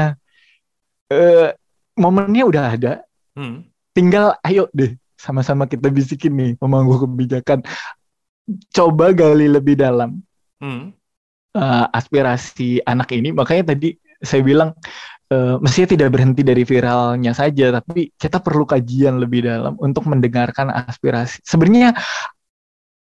Uh, 1.10 1.50
momennya 1.98 2.46
udah 2.46 2.64
ada, 2.78 2.92
hmm. 3.34 3.66
tinggal 3.90 4.38
ayo 4.46 4.70
deh 4.70 4.94
sama-sama 5.18 5.66
kita 5.66 5.90
bisikin 5.90 6.34
nih 6.38 6.50
pemangku 6.54 7.06
kebijakan. 7.10 7.66
Coba 8.70 9.10
gali 9.10 9.50
lebih 9.50 9.74
dalam 9.74 10.22
hmm. 10.62 10.94
uh, 11.58 11.86
aspirasi 11.90 12.82
anak 12.86 13.10
ini. 13.10 13.34
Makanya 13.34 13.74
tadi 13.74 13.98
saya 14.22 14.42
bilang 14.46 14.70
uh, 15.34 15.58
mestinya 15.58 15.88
tidak 15.98 16.08
berhenti 16.14 16.46
dari 16.46 16.62
viralnya 16.62 17.34
saja, 17.34 17.74
tapi 17.74 18.14
kita 18.14 18.38
perlu 18.38 18.62
kajian 18.62 19.18
lebih 19.18 19.50
dalam 19.50 19.74
untuk 19.82 20.06
mendengarkan 20.06 20.70
aspirasi. 20.70 21.42
Sebenarnya 21.42 21.96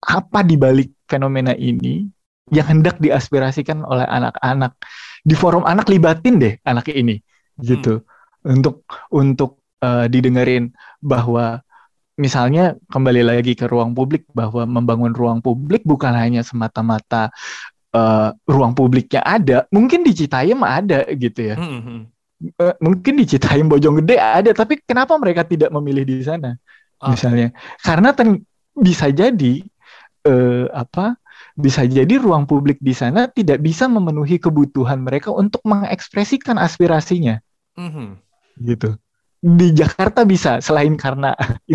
apa 0.04 0.44
di 0.44 0.60
balik 0.60 0.94
fenomena 1.08 1.56
ini 1.56 2.06
yang 2.52 2.68
hendak 2.68 3.00
diaspirasikan 3.00 3.88
oleh 3.88 4.04
anak-anak 4.04 4.76
di 5.24 5.32
forum 5.32 5.64
anak 5.64 5.88
libatin 5.88 6.36
deh 6.36 6.60
anak 6.68 6.92
ini 6.92 7.24
gitu 7.64 8.04
hmm. 8.04 8.52
untuk 8.60 8.76
untuk 9.08 9.64
uh, 9.80 10.12
didengerin 10.12 10.76
bahwa 11.00 11.63
misalnya 12.20 12.78
kembali 12.94 13.22
lagi 13.26 13.58
ke 13.58 13.66
ruang 13.66 13.98
publik 13.98 14.30
bahwa 14.32 14.70
membangun 14.70 15.14
ruang 15.14 15.40
publik 15.42 15.82
bukan 15.82 16.14
hanya 16.14 16.46
semata-mata 16.46 17.34
uh, 17.94 18.30
ruang 18.46 18.78
publiknya 18.78 19.26
ada 19.26 19.66
mungkin 19.74 20.06
di 20.06 20.14
Citayam 20.14 20.62
ada 20.62 21.10
gitu 21.10 21.54
ya 21.54 21.56
hmm. 21.58 22.00
uh, 22.62 22.76
mungkin 22.82 23.18
di 23.18 23.26
Citayam 23.26 23.66
Bojonggede 23.66 24.22
ada 24.22 24.54
tapi 24.54 24.78
kenapa 24.86 25.18
mereka 25.18 25.42
tidak 25.42 25.74
memilih 25.74 26.06
di 26.06 26.22
sana 26.22 26.54
oh. 27.02 27.10
misalnya 27.10 27.50
karena 27.82 28.14
ten 28.14 28.46
bisa 28.74 29.10
jadi 29.10 29.66
uh, 30.26 30.70
apa 30.70 31.18
bisa 31.54 31.86
jadi 31.86 32.18
ruang 32.18 32.50
publik 32.50 32.82
di 32.82 32.98
sana 32.98 33.30
tidak 33.30 33.62
bisa 33.62 33.86
memenuhi 33.86 34.42
kebutuhan 34.42 35.06
mereka 35.06 35.30
untuk 35.30 35.62
mengekspresikan 35.66 36.58
aspirasinya. 36.58 37.38
Mm-hmm. 37.78 38.08
Gitu. 38.66 38.90
Di 39.44 39.68
Jakarta 39.76 40.26
bisa 40.26 40.58
selain 40.66 40.98
karena 40.98 41.38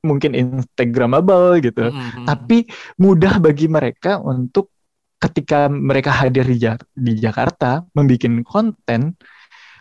mungkin 0.00 0.32
instagramable 0.32 1.60
gitu, 1.60 1.92
mm-hmm. 1.92 2.24
tapi 2.24 2.68
mudah 2.96 3.36
bagi 3.36 3.68
mereka 3.68 4.20
untuk 4.20 4.72
ketika 5.20 5.68
mereka 5.68 6.08
hadir 6.10 6.48
di, 6.48 6.56
di 6.96 7.12
Jakarta 7.20 7.84
membuat 7.92 8.24
konten, 8.48 9.14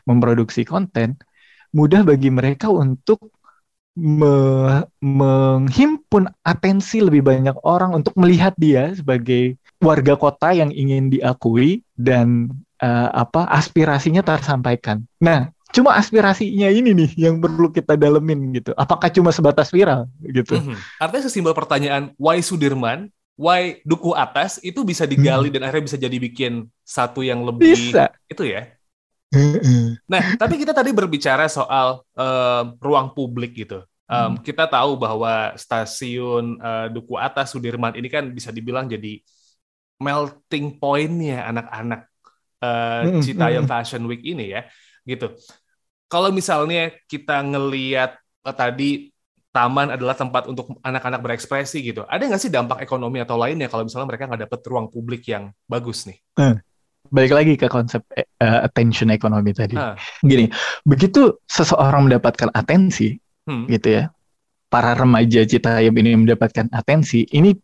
memproduksi 0.03 0.67
konten, 0.67 1.15
mudah 1.71 2.03
bagi 2.03 2.27
mereka 2.27 2.67
untuk 2.67 3.31
me 3.99 4.35
menghimpun 5.03 6.31
atensi 6.47 7.03
lebih 7.03 7.19
banyak 7.19 7.57
orang 7.67 7.91
untuk 7.99 8.15
melihat 8.15 8.55
dia 8.55 8.95
sebagai 8.95 9.59
warga 9.83 10.15
kota 10.15 10.55
yang 10.55 10.71
ingin 10.71 11.11
diakui 11.11 11.83
dan 11.99 12.47
uh, 12.79 13.09
apa 13.11 13.47
aspirasinya 13.51 14.23
tersampaikan. 14.23 15.03
Nah, 15.19 15.51
cuma 15.69 15.95
aspirasinya 15.95 16.69
ini 16.73 16.93
nih 16.93 17.11
yang 17.29 17.37
perlu 17.37 17.69
kita 17.69 17.93
dalemin 17.93 18.53
gitu. 18.57 18.71
Apakah 18.73 19.09
cuma 19.13 19.29
sebatas 19.29 19.69
viral 19.69 20.09
gitu? 20.21 20.57
Mm 20.57 20.73
-hmm. 20.73 20.77
Artinya 20.97 21.23
sesimpel 21.29 21.53
pertanyaan 21.53 22.13
why 22.17 22.41
Sudirman, 22.41 23.13
why 23.39 23.79
Duku 23.87 24.11
Atas 24.11 24.59
itu 24.59 24.83
bisa 24.83 25.07
digali 25.07 25.47
hmm. 25.47 25.55
dan 25.55 25.61
akhirnya 25.63 25.85
bisa 25.87 25.95
jadi 25.95 26.17
bikin 26.19 26.67
satu 26.83 27.23
yang 27.23 27.47
lebih 27.47 27.71
bisa. 27.71 28.11
itu 28.27 28.43
ya. 28.43 28.67
Nah, 30.09 30.35
tapi 30.35 30.59
kita 30.59 30.75
tadi 30.75 30.91
berbicara 30.91 31.47
soal 31.47 32.03
uh, 32.19 32.63
ruang 32.83 33.15
publik 33.15 33.55
gitu. 33.55 33.87
Um. 34.09 34.41
Kita 34.41 34.67
tahu 34.67 34.99
bahwa 34.99 35.53
stasiun 35.55 36.59
uh, 36.59 36.87
Duku 36.91 37.15
Atas 37.15 37.55
Sudirman 37.55 37.95
ini 37.95 38.11
kan 38.11 38.27
bisa 38.33 38.49
dibilang 38.51 38.89
jadi 38.91 39.21
melting 40.01 40.81
pointnya 40.81 41.45
anak-anak 41.47 42.09
uh. 42.59 43.21
Citayam 43.23 43.63
hmm. 43.63 43.71
Fashion 43.71 44.03
Week 44.09 44.25
ini 44.25 44.51
ya, 44.51 44.67
gitu. 45.09 45.33
Kalau 46.05 46.29
misalnya 46.29 46.93
kita 47.09 47.41
ngeliat 47.41 48.17
uh, 48.45 48.53
tadi 48.53 49.09
taman 49.49 49.97
adalah 49.97 50.13
tempat 50.13 50.45
untuk 50.45 50.77
anak-anak 50.85 51.25
berekspresi 51.25 51.81
gitu, 51.81 52.05
ada 52.05 52.21
nggak 52.21 52.41
sih 52.41 52.53
dampak 52.53 52.85
ekonomi 52.85 53.17
atau 53.17 53.33
lainnya 53.33 53.65
kalau 53.65 53.81
misalnya 53.81 54.05
mereka 54.05 54.29
nggak 54.29 54.45
dapet 54.45 54.59
ruang 54.69 54.87
publik 54.93 55.25
yang 55.25 55.49
bagus 55.65 56.05
nih? 56.05 56.21
Hmm 56.37 56.61
balik 57.09 57.33
lagi 57.33 57.53
ke 57.57 57.67
konsep 57.67 58.05
uh, 58.15 58.59
attention 58.63 59.09
economy 59.09 59.51
tadi. 59.51 59.75
Uh. 59.75 59.97
Gini, 60.21 60.47
begitu 60.85 61.41
seseorang 61.49 62.07
mendapatkan 62.07 62.53
atensi, 62.53 63.17
hmm. 63.49 63.65
gitu 63.67 63.87
ya, 64.01 64.03
para 64.69 64.93
remaja 64.93 65.43
Citayam 65.43 65.93
ini 65.97 66.15
mendapatkan 66.15 66.69
atensi, 66.69 67.25
ini 67.33 67.57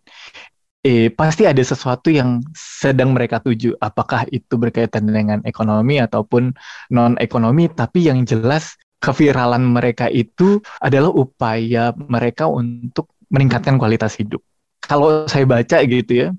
eh, 0.86 1.10
pasti 1.10 1.50
ada 1.50 1.60
sesuatu 1.66 2.14
yang 2.14 2.46
sedang 2.54 3.18
mereka 3.18 3.42
tuju. 3.42 3.74
Apakah 3.82 4.30
itu 4.30 4.54
berkaitan 4.54 5.10
dengan 5.10 5.42
ekonomi 5.42 5.98
ataupun 5.98 6.54
non 6.94 7.18
ekonomi, 7.18 7.66
tapi 7.74 8.06
yang 8.06 8.22
jelas 8.30 8.78
keviralan 9.02 9.66
mereka 9.66 10.06
itu 10.14 10.62
adalah 10.78 11.10
upaya 11.10 11.90
mereka 11.98 12.46
untuk 12.46 13.10
meningkatkan 13.34 13.82
kualitas 13.82 14.14
hidup. 14.22 14.40
Kalau 14.86 15.26
saya 15.26 15.50
baca 15.50 15.82
gitu 15.82 16.14
ya, 16.14 16.30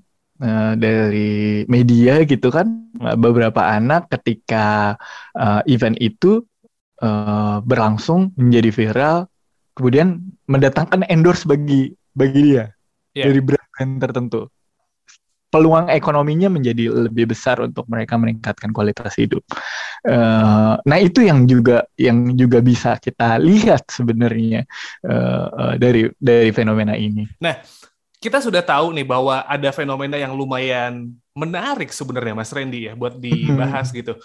uh, 0.41 0.73
dari 0.79 1.67
media 1.67 2.23
gitu 2.23 2.47
kan 2.47 2.87
uh, 3.03 3.19
beberapa 3.19 3.59
anak 3.67 4.07
ketika 4.17 4.95
uh, 5.35 5.61
event 5.67 5.99
itu 5.99 6.45
uh, 7.01 7.59
berlangsung 7.61 8.33
menjadi 8.37 8.69
viral 8.71 9.17
kemudian 9.77 10.33
mendatangkan 10.49 11.05
endorse 11.11 11.45
bagi 11.45 11.93
bagi 12.17 12.53
dia 12.53 12.65
yeah. 13.13 13.29
dari 13.29 13.41
brand 13.77 14.01
tertentu 14.01 14.49
peluang 15.47 15.87
ekonominya 15.87 16.51
menjadi 16.51 16.91
lebih 16.91 17.31
besar 17.31 17.63
untuk 17.63 17.87
mereka 17.87 18.19
meningkatkan 18.19 18.75
kualitas 18.75 19.15
hidup. 19.15 19.41
Uh, 20.03 20.75
nah 20.83 20.99
itu 20.99 21.23
yang 21.23 21.47
juga 21.47 21.87
yang 21.95 22.35
juga 22.35 22.59
bisa 22.59 22.99
kita 22.99 23.39
lihat 23.39 23.87
sebenarnya 23.87 24.67
uh, 25.07 25.47
uh, 25.47 25.73
dari 25.79 26.11
dari 26.19 26.51
fenomena 26.51 26.99
ini. 26.99 27.25
Nah 27.39 27.63
kita 28.19 28.43
sudah 28.43 28.59
tahu 28.59 28.91
nih 28.91 29.07
bahwa 29.07 29.45
ada 29.47 29.71
fenomena 29.71 30.19
yang 30.19 30.35
lumayan 30.35 31.15
menarik 31.31 31.95
sebenarnya 31.95 32.35
Mas 32.35 32.51
Randy 32.51 32.91
ya 32.91 32.93
buat 32.93 33.15
dibahas 33.23 33.89
gitu. 33.95 34.19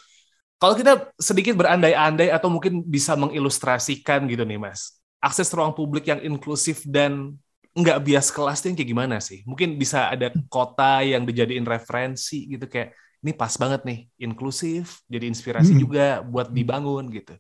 Kalau 0.59 0.79
kita 0.79 1.11
sedikit 1.19 1.59
berandai-andai 1.59 2.31
atau 2.31 2.47
mungkin 2.47 2.87
bisa 2.87 3.19
mengilustrasikan 3.19 4.31
gitu 4.31 4.47
nih 4.47 4.63
Mas, 4.63 4.95
akses 5.19 5.51
ruang 5.51 5.75
publik 5.75 6.07
yang 6.07 6.23
inklusif 6.23 6.87
dan 6.87 7.35
nggak 7.73 7.99
bias 8.05 8.29
kelas 8.29 8.61
yang 8.69 8.77
kayak 8.77 8.91
gimana 8.91 9.17
sih? 9.19 9.41
Mungkin 9.49 9.81
bisa 9.81 10.13
ada 10.13 10.29
kota 10.53 11.01
yang 11.01 11.25
dijadiin 11.25 11.65
referensi 11.65 12.45
gitu 12.49 12.69
kayak 12.69 12.93
ini 13.23 13.33
pas 13.39 13.55
banget 13.55 13.87
nih, 13.87 14.01
inklusif, 14.19 15.07
jadi 15.07 15.31
inspirasi 15.31 15.79
hmm. 15.79 15.81
juga 15.81 16.05
buat 16.27 16.51
dibangun 16.51 17.07
gitu. 17.15 17.39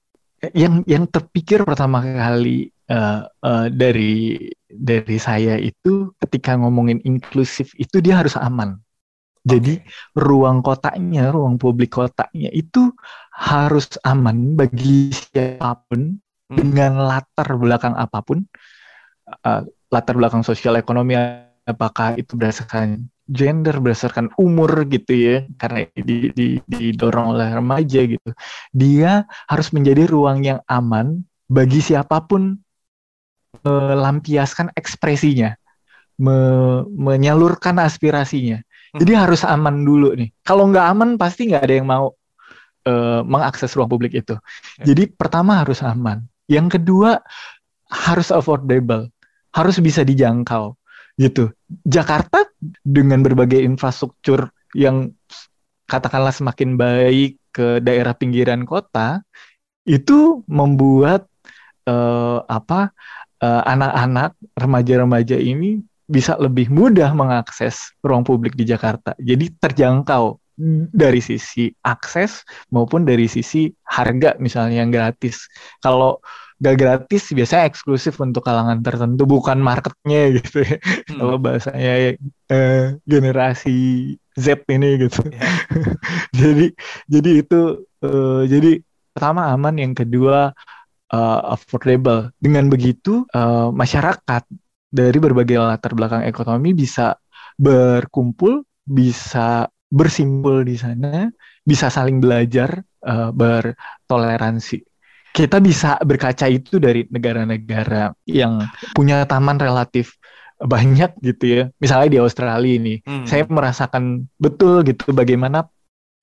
yang 0.58 0.82
yang 0.90 1.06
terpikir 1.06 1.62
pertama 1.62 2.02
kali 2.02 2.66
uh, 2.90 3.30
uh, 3.46 3.66
dari 3.70 4.50
dari 4.66 5.16
saya 5.22 5.54
itu 5.54 6.10
ketika 6.18 6.58
ngomongin 6.58 6.98
inklusif 7.06 7.70
itu 7.78 8.02
dia 8.02 8.18
harus 8.18 8.34
aman. 8.34 8.78
Jadi 9.42 9.82
ruang 10.14 10.62
kotaknya, 10.62 11.34
ruang 11.34 11.58
publik 11.58 11.94
kotaknya 11.94 12.50
itu 12.54 12.94
harus 13.34 13.90
aman 14.06 14.54
bagi 14.54 15.10
siapa 15.10 15.82
pun 15.86 16.14
hmm. 16.18 16.54
dengan 16.54 17.06
latar 17.06 17.58
belakang 17.58 17.94
apa 17.98 18.22
pun, 18.22 18.46
uh, 19.42 19.62
latar 19.92 20.16
belakang 20.16 20.40
sosial 20.40 20.80
ekonomi 20.80 21.14
apakah 21.68 22.16
itu 22.16 22.34
berdasarkan 22.34 23.12
gender 23.28 23.78
berdasarkan 23.78 24.34
umur 24.34 24.88
gitu 24.90 25.14
ya 25.14 25.36
karena 25.56 25.86
di, 25.94 26.34
di, 26.34 26.46
didorong 26.66 27.38
oleh 27.38 27.48
remaja 27.54 28.00
gitu. 28.02 28.30
Dia 28.74 29.28
harus 29.46 29.70
menjadi 29.70 30.08
ruang 30.10 30.42
yang 30.42 30.60
aman 30.66 31.22
bagi 31.46 31.78
siapa 31.78 32.24
pun 32.24 32.58
melampiaskan 33.62 34.72
ekspresinya 34.74 35.54
me, 36.18 36.36
menyalurkan 36.88 37.78
aspirasinya. 37.78 38.60
Hmm. 38.92 39.00
jadi 39.00 39.24
harus 39.24 39.40
aman 39.48 39.88
dulu 39.88 40.12
nih. 40.12 40.28
Kalau 40.44 40.68
nggak 40.68 40.86
aman 40.92 41.16
pasti 41.16 41.48
nggak 41.48 41.64
ada 41.64 41.74
yang 41.80 41.88
mau 41.88 42.12
uh, 42.84 43.24
mengakses 43.24 43.72
ruang 43.72 43.88
publik 43.88 44.12
itu. 44.12 44.36
Ya. 44.76 44.92
jadi 44.92 45.08
pertama 45.08 45.64
harus 45.64 45.80
aman. 45.80 46.28
Yang 46.44 46.76
kedua 46.76 47.24
harus 47.88 48.28
affordable 48.28 49.08
harus 49.52 49.76
bisa 49.78 50.02
dijangkau 50.02 50.76
gitu. 51.20 51.52
Jakarta 51.84 52.48
dengan 52.82 53.20
berbagai 53.20 53.60
infrastruktur 53.60 54.48
yang 54.72 55.12
katakanlah 55.86 56.32
semakin 56.32 56.80
baik 56.80 57.36
ke 57.52 57.84
daerah 57.84 58.16
pinggiran 58.16 58.64
kota 58.64 59.20
itu 59.84 60.40
membuat 60.48 61.28
uh, 61.84 62.40
apa 62.48 62.96
uh, 63.44 63.62
anak-anak 63.68 64.32
remaja-remaja 64.56 65.36
ini 65.36 65.84
bisa 66.08 66.36
lebih 66.40 66.72
mudah 66.72 67.12
mengakses 67.12 67.92
ruang 68.00 68.24
publik 68.24 68.56
di 68.56 68.64
Jakarta. 68.64 69.12
Jadi 69.20 69.52
terjangkau 69.60 70.40
dari 70.92 71.18
sisi 71.24 71.72
akses 71.80 72.44
maupun 72.68 73.08
dari 73.08 73.24
sisi 73.26 73.72
harga 73.88 74.36
misalnya 74.36 74.84
yang 74.84 74.92
gratis. 74.92 75.48
Kalau 75.80 76.20
gak 76.62 76.76
gratis 76.78 77.34
biasanya 77.34 77.66
eksklusif 77.66 78.14
untuk 78.22 78.46
kalangan 78.46 78.78
tertentu 78.86 79.26
bukan 79.26 79.58
marketnya 79.58 80.30
gitu 80.38 80.62
ya. 80.62 80.78
Hmm. 80.78 81.18
kalau 81.18 81.36
bahasanya 81.42 82.14
eh, 82.46 82.84
generasi 83.02 83.76
Z 84.38 84.62
ini 84.70 85.02
gitu 85.02 85.26
yeah. 85.26 85.58
jadi 86.40 86.66
jadi 87.10 87.30
itu 87.42 87.60
uh, 88.06 88.46
jadi 88.46 88.78
pertama 89.12 89.50
aman 89.50 89.74
yang 89.76 89.92
kedua 89.92 90.54
uh, 91.12 91.40
affordable 91.50 92.30
dengan 92.38 92.70
begitu 92.70 93.26
uh, 93.34 93.74
masyarakat 93.74 94.46
dari 94.92 95.18
berbagai 95.18 95.58
latar 95.58 95.98
belakang 95.98 96.24
ekonomi 96.24 96.72
bisa 96.72 97.18
berkumpul 97.58 98.62
bisa 98.86 99.66
bersimpul 99.92 100.64
di 100.64 100.78
sana 100.78 101.28
bisa 101.66 101.90
saling 101.92 102.22
belajar 102.22 102.80
uh, 103.04 103.34
bertoleransi 103.34 104.91
kita 105.32 105.58
bisa 105.64 105.96
berkaca 106.04 106.44
itu 106.46 106.76
dari 106.76 107.08
negara-negara 107.08 108.12
yang 108.28 108.68
punya 108.92 109.24
taman 109.24 109.56
relatif 109.56 110.20
banyak 110.60 111.16
gitu 111.24 111.44
ya. 111.44 111.62
Misalnya 111.80 112.08
di 112.12 112.18
Australia 112.20 112.68
ini, 112.68 113.00
hmm. 113.02 113.26
saya 113.26 113.48
merasakan 113.48 114.28
betul 114.38 114.84
gitu 114.86 115.10
bagaimana 115.10 115.66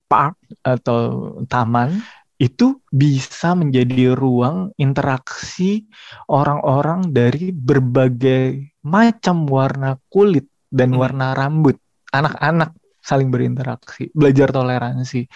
park 0.06 0.38
atau 0.64 1.36
taman 1.46 2.00
itu 2.40 2.80
bisa 2.88 3.52
menjadi 3.52 4.16
ruang 4.16 4.72
interaksi 4.80 5.84
orang-orang 6.24 7.12
dari 7.12 7.52
berbagai 7.52 8.80
macam 8.80 9.44
warna 9.44 10.00
kulit 10.08 10.48
dan 10.72 10.96
hmm. 10.96 10.98
warna 10.98 11.36
rambut. 11.36 11.76
Anak-anak 12.10 12.74
saling 13.00 13.30
berinteraksi, 13.30 14.10
belajar 14.14 14.50
toleransi 14.50 15.26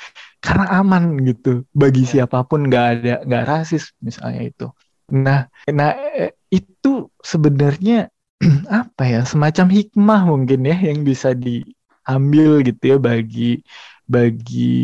karena 0.45 0.67
aman 0.77 1.17
gitu 1.25 1.65
bagi 1.73 2.05
iya. 2.05 2.29
siapa 2.29 2.45
pun 2.45 2.69
nggak 2.69 2.87
ada 3.01 3.15
nggak 3.25 3.45
rasis 3.49 3.97
misalnya 4.05 4.43
itu. 4.45 4.67
Nah, 5.09 5.49
nah 5.69 5.91
eh, 5.97 6.37
itu 6.53 7.09
sebenarnya 7.25 8.13
apa 8.69 9.03
ya 9.09 9.21
semacam 9.25 9.67
hikmah 9.73 10.21
mungkin 10.29 10.69
ya 10.69 10.77
yang 10.77 11.01
bisa 11.01 11.33
diambil 11.33 12.61
gitu 12.61 12.97
ya 12.97 12.97
bagi 13.01 13.65
bagi 14.05 14.77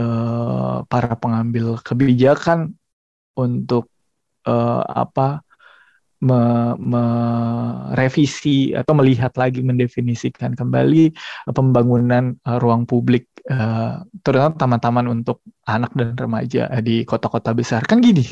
uh, 0.00 0.80
para 0.88 1.12
pengambil 1.20 1.76
kebijakan 1.84 2.72
untuk 3.36 3.92
uh, 4.48 4.80
apa 4.80 5.45
merevisi 6.80 6.88
me, 8.72 8.80
atau 8.80 8.96
melihat 8.96 9.36
lagi 9.36 9.60
mendefinisikan 9.60 10.56
kembali 10.56 11.12
pembangunan 11.52 12.32
uh, 12.48 12.56
ruang 12.56 12.88
publik 12.88 13.28
uh, 13.52 14.00
terutama 14.24 14.56
taman-taman 14.56 15.20
untuk 15.20 15.44
anak 15.68 15.92
dan 15.92 16.16
remaja 16.16 16.72
di 16.80 17.04
kota-kota 17.04 17.52
besar 17.52 17.84
kan 17.84 18.00
gini 18.00 18.24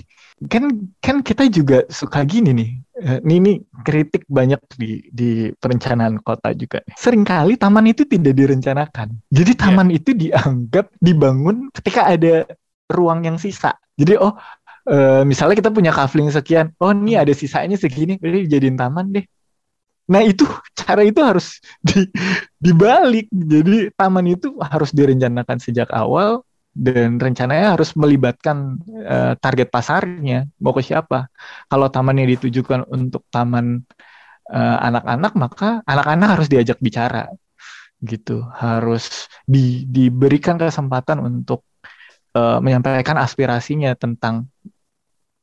kan 0.48 0.66
kan 1.04 1.20
kita 1.20 1.46
juga 1.52 1.84
suka 1.92 2.24
gini 2.24 2.56
nih 2.56 2.70
uh, 3.04 3.20
ini, 3.20 3.34
ini 3.36 3.52
kritik 3.84 4.24
banyak 4.32 4.64
di 4.80 5.04
di 5.12 5.52
perencanaan 5.52 6.24
kota 6.24 6.56
juga 6.56 6.80
sering 6.96 7.20
kali 7.22 7.60
taman 7.60 7.84
itu 7.92 8.08
tidak 8.08 8.32
direncanakan 8.32 9.12
jadi 9.28 9.52
iya. 9.52 9.60
taman 9.60 9.88
yeah. 9.92 9.98
itu 10.00 10.10
dianggap 10.16 10.88
dibangun 11.04 11.68
ketika 11.76 12.08
ada 12.08 12.48
ruang 12.88 13.28
yang 13.28 13.36
sisa 13.36 13.76
jadi 13.94 14.18
oh 14.18 14.34
uh, 14.88 15.22
misalnya 15.24 15.56
kita 15.58 15.70
punya 15.72 15.92
kafling 15.92 16.28
sekian, 16.32 16.72
oh 16.80 16.92
ini 16.92 17.16
ada 17.16 17.32
sisanya 17.32 17.76
segini, 17.76 18.20
jadi 18.20 18.48
jadiin 18.48 18.76
taman 18.76 19.12
deh. 19.12 19.24
Nah 20.10 20.20
itu 20.20 20.44
cara 20.80 21.02
itu 21.04 21.20
harus 21.24 21.60
di, 21.80 22.08
dibalik. 22.60 23.28
Jadi 23.32 23.92
taman 23.96 24.26
itu 24.28 24.56
harus 24.60 24.90
direncanakan 24.92 25.58
sejak 25.60 25.88
awal 25.92 26.44
dan 26.74 27.22
rencananya 27.22 27.78
harus 27.78 27.94
melibatkan 27.94 28.82
uh, 29.06 29.38
target 29.38 29.70
pasarnya 29.70 30.50
mau 30.60 30.74
ke 30.74 30.82
siapa. 30.84 31.30
Kalau 31.70 31.88
tamannya 31.88 32.26
ditujukan 32.36 32.90
untuk 32.90 33.24
taman 33.30 33.86
eh, 34.50 34.78
anak-anak, 34.84 35.32
uh, 35.32 35.38
maka 35.40 35.68
anak-anak 35.88 36.28
harus 36.36 36.48
diajak 36.52 36.78
bicara 36.82 37.30
gitu. 38.04 38.44
Harus 38.52 39.30
di, 39.48 39.88
diberikan 39.88 40.60
kesempatan 40.60 41.22
untuk 41.22 41.64
uh, 42.36 42.58
menyampaikan 42.60 43.16
aspirasinya 43.16 43.94
tentang 43.96 44.50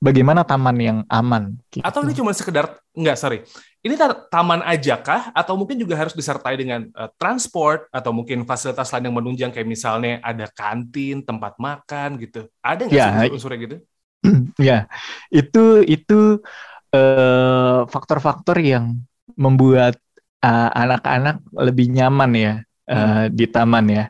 bagaimana 0.02 0.42
taman 0.42 0.78
yang 0.82 0.98
aman. 1.08 1.56
Gitu. 1.70 1.86
Atau 1.86 2.02
ini 2.04 2.18
cuma 2.18 2.34
sekedar 2.34 2.82
enggak 2.98 3.16
sorry, 3.22 3.46
ini 3.86 3.94
taman 4.34 4.66
aja 4.66 4.98
kah? 5.00 5.30
Atau 5.32 5.56
mungkin 5.56 5.78
juga 5.78 5.94
harus 5.96 6.18
disertai 6.18 6.58
dengan 6.58 6.90
uh, 6.98 7.08
transport 7.16 7.86
atau 7.94 8.10
mungkin 8.12 8.44
fasilitas 8.44 8.90
lain 8.92 9.08
yang 9.08 9.16
menunjang 9.16 9.52
kayak 9.54 9.70
misalnya 9.70 10.20
ada 10.26 10.50
kantin, 10.50 11.22
tempat 11.22 11.56
makan 11.62 12.18
gitu. 12.18 12.50
Ada 12.60 12.90
nggak 12.90 12.98
ya, 12.98 13.08
sih 13.30 13.32
unsurnya 13.32 13.60
gitu? 13.62 13.78
Ya, 14.62 14.86
itu 15.34 15.82
itu 15.82 16.46
uh, 16.94 17.80
faktor-faktor 17.90 18.62
yang 18.62 19.02
membuat 19.34 19.98
anak-anak 20.46 21.42
uh, 21.42 21.66
lebih 21.66 21.90
nyaman 21.90 22.32
ya 22.34 22.54
uh, 22.86 23.26
hmm. 23.26 23.34
di 23.34 23.46
taman 23.50 23.86
ya, 23.90 24.06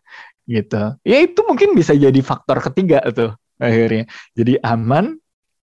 gitu. 0.48 1.00
Ya 1.08 1.18
itu 1.24 1.40
mungkin 1.48 1.72
bisa 1.72 1.96
jadi 1.96 2.20
faktor 2.20 2.60
ketiga 2.60 3.00
tuh 3.16 3.32
akhirnya. 3.56 4.10
Jadi 4.36 4.60
aman, 4.60 5.21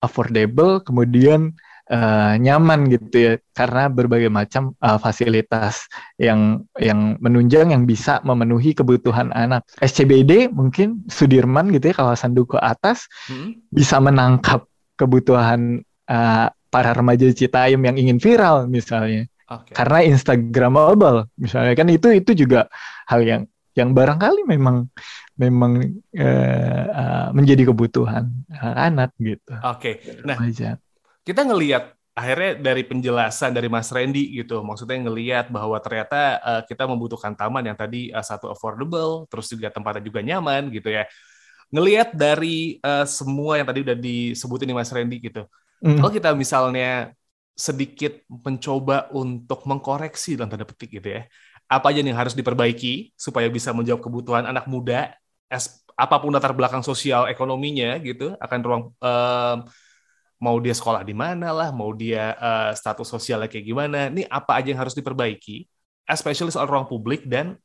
affordable, 0.06 0.80
kemudian 0.80 1.52
uh, 1.90 2.34
nyaman 2.38 2.90
gitu 2.90 3.14
ya 3.14 3.32
karena 3.54 3.90
berbagai 3.90 4.30
macam 4.30 4.74
uh, 4.82 4.98
fasilitas 4.98 5.86
yang 6.18 6.62
yang 6.78 7.18
menunjang 7.22 7.74
yang 7.74 7.86
bisa 7.86 8.22
memenuhi 8.22 8.74
kebutuhan 8.74 9.30
anak. 9.34 9.66
SCBD 9.82 10.50
mungkin 10.50 11.06
Sudirman 11.10 11.70
gitu 11.74 11.90
ya 11.90 11.94
kawasan 11.94 12.34
Duku 12.34 12.58
Atas 12.58 13.06
hmm. 13.30 13.70
bisa 13.70 13.98
menangkap 14.02 14.66
kebutuhan 14.98 15.82
uh, 16.10 16.46
para 16.70 16.90
remaja 16.92 17.30
Citayam 17.30 17.82
yang 17.84 17.96
ingin 17.96 18.18
viral 18.18 18.66
misalnya. 18.66 19.26
Okay. 19.46 19.78
Karena 19.78 20.02
Instagramable 20.02 21.30
misalnya 21.38 21.74
kan 21.78 21.86
itu 21.86 22.10
itu 22.10 22.34
juga 22.34 22.66
hal 23.06 23.22
yang 23.22 23.42
yang 23.76 23.92
barangkali 23.92 24.48
memang 24.48 24.88
memang 25.36 25.84
uh, 26.16 26.84
uh, 26.88 27.28
menjadi 27.36 27.68
kebutuhan 27.68 28.32
anak 28.56 29.12
gitu. 29.20 29.52
Oke. 29.60 30.00
Okay. 30.00 30.24
Nah, 30.24 30.40
kita 31.20 31.44
ngelihat 31.44 31.92
akhirnya 32.16 32.56
dari 32.56 32.82
penjelasan 32.88 33.52
dari 33.52 33.68
Mas 33.68 33.92
Randy 33.92 34.32
gitu, 34.40 34.64
maksudnya 34.64 34.96
ngelihat 35.04 35.52
bahwa 35.52 35.76
ternyata 35.84 36.40
uh, 36.40 36.62
kita 36.64 36.88
membutuhkan 36.88 37.36
taman 37.36 37.68
yang 37.68 37.76
tadi 37.76 38.08
uh, 38.08 38.24
satu 38.24 38.48
affordable, 38.48 39.28
terus 39.28 39.52
juga 39.52 39.68
tempatnya 39.68 40.00
juga 40.00 40.24
nyaman 40.24 40.72
gitu 40.72 40.88
ya. 40.88 41.04
Ngelihat 41.68 42.16
dari 42.16 42.80
uh, 42.80 43.04
semua 43.04 43.60
yang 43.60 43.68
tadi 43.68 43.84
udah 43.84 43.96
disebutin 43.98 44.72
nih 44.72 44.76
Mas 44.80 44.88
Randy 44.88 45.20
gitu. 45.20 45.44
Mm. 45.84 46.00
Kalau 46.00 46.12
kita 46.16 46.32
misalnya 46.32 47.12
sedikit 47.52 48.24
mencoba 48.28 49.12
untuk 49.12 49.64
mengkoreksi 49.68 50.36
dalam 50.36 50.52
tanda 50.52 50.68
petik 50.68 51.00
gitu 51.00 51.08
ya 51.20 51.24
apa 51.66 51.86
aja 51.90 52.00
yang 52.02 52.18
harus 52.18 52.34
diperbaiki 52.38 53.14
supaya 53.18 53.50
bisa 53.50 53.74
menjawab 53.74 54.02
kebutuhan 54.02 54.46
anak 54.46 54.70
muda 54.70 55.14
as 55.50 55.82
apa 55.98 56.20
pun 56.22 56.30
latar 56.30 56.54
belakang 56.54 56.84
sosial 56.84 57.26
ekonominya 57.26 57.98
gitu 57.98 58.38
akan 58.38 58.58
ruang 58.62 58.82
um, 59.00 59.58
mau 60.36 60.56
dia 60.60 60.74
sekolah 60.76 61.00
di 61.00 61.16
mana 61.16 61.52
lah, 61.52 61.68
mau 61.72 61.90
dia 61.96 62.36
uh, 62.36 62.70
status 62.76 63.08
sosialnya 63.08 63.48
kayak 63.48 63.66
gimana, 63.66 64.12
ini 64.12 64.28
apa 64.28 64.60
aja 64.60 64.68
yang 64.72 64.80
harus 64.84 64.92
diperbaiki, 64.92 65.64
especially 66.04 66.52
soal 66.52 66.68
ruang 66.68 66.84
publik 66.84 67.24
dan 67.24 67.56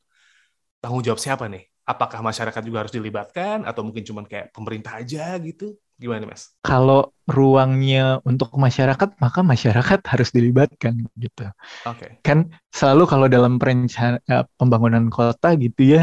tanggung 0.80 1.04
jawab 1.04 1.20
siapa 1.20 1.46
nih? 1.52 1.68
Apakah 1.84 2.24
masyarakat 2.24 2.62
juga 2.64 2.86
harus 2.86 2.94
dilibatkan 2.94 3.66
atau 3.68 3.82
mungkin 3.84 4.06
cuma 4.06 4.24
kayak 4.24 4.54
pemerintah 4.54 5.02
aja 5.02 5.36
gitu? 5.42 5.76
Gimana, 6.02 6.26
Mas? 6.26 6.50
Kalau 6.66 7.14
ruangnya 7.30 8.18
untuk 8.26 8.50
masyarakat, 8.58 9.22
maka 9.22 9.46
masyarakat 9.46 10.00
harus 10.12 10.34
dilibatkan 10.34 11.06
gitu. 11.14 11.46
Oke. 11.86 11.94
Okay. 11.94 12.10
Kan 12.26 12.50
selalu 12.74 13.06
kalau 13.06 13.26
dalam 13.30 13.62
perencanaan 13.62 14.18
eh, 14.26 14.42
pembangunan 14.58 15.06
kota 15.06 15.54
gitu 15.54 16.02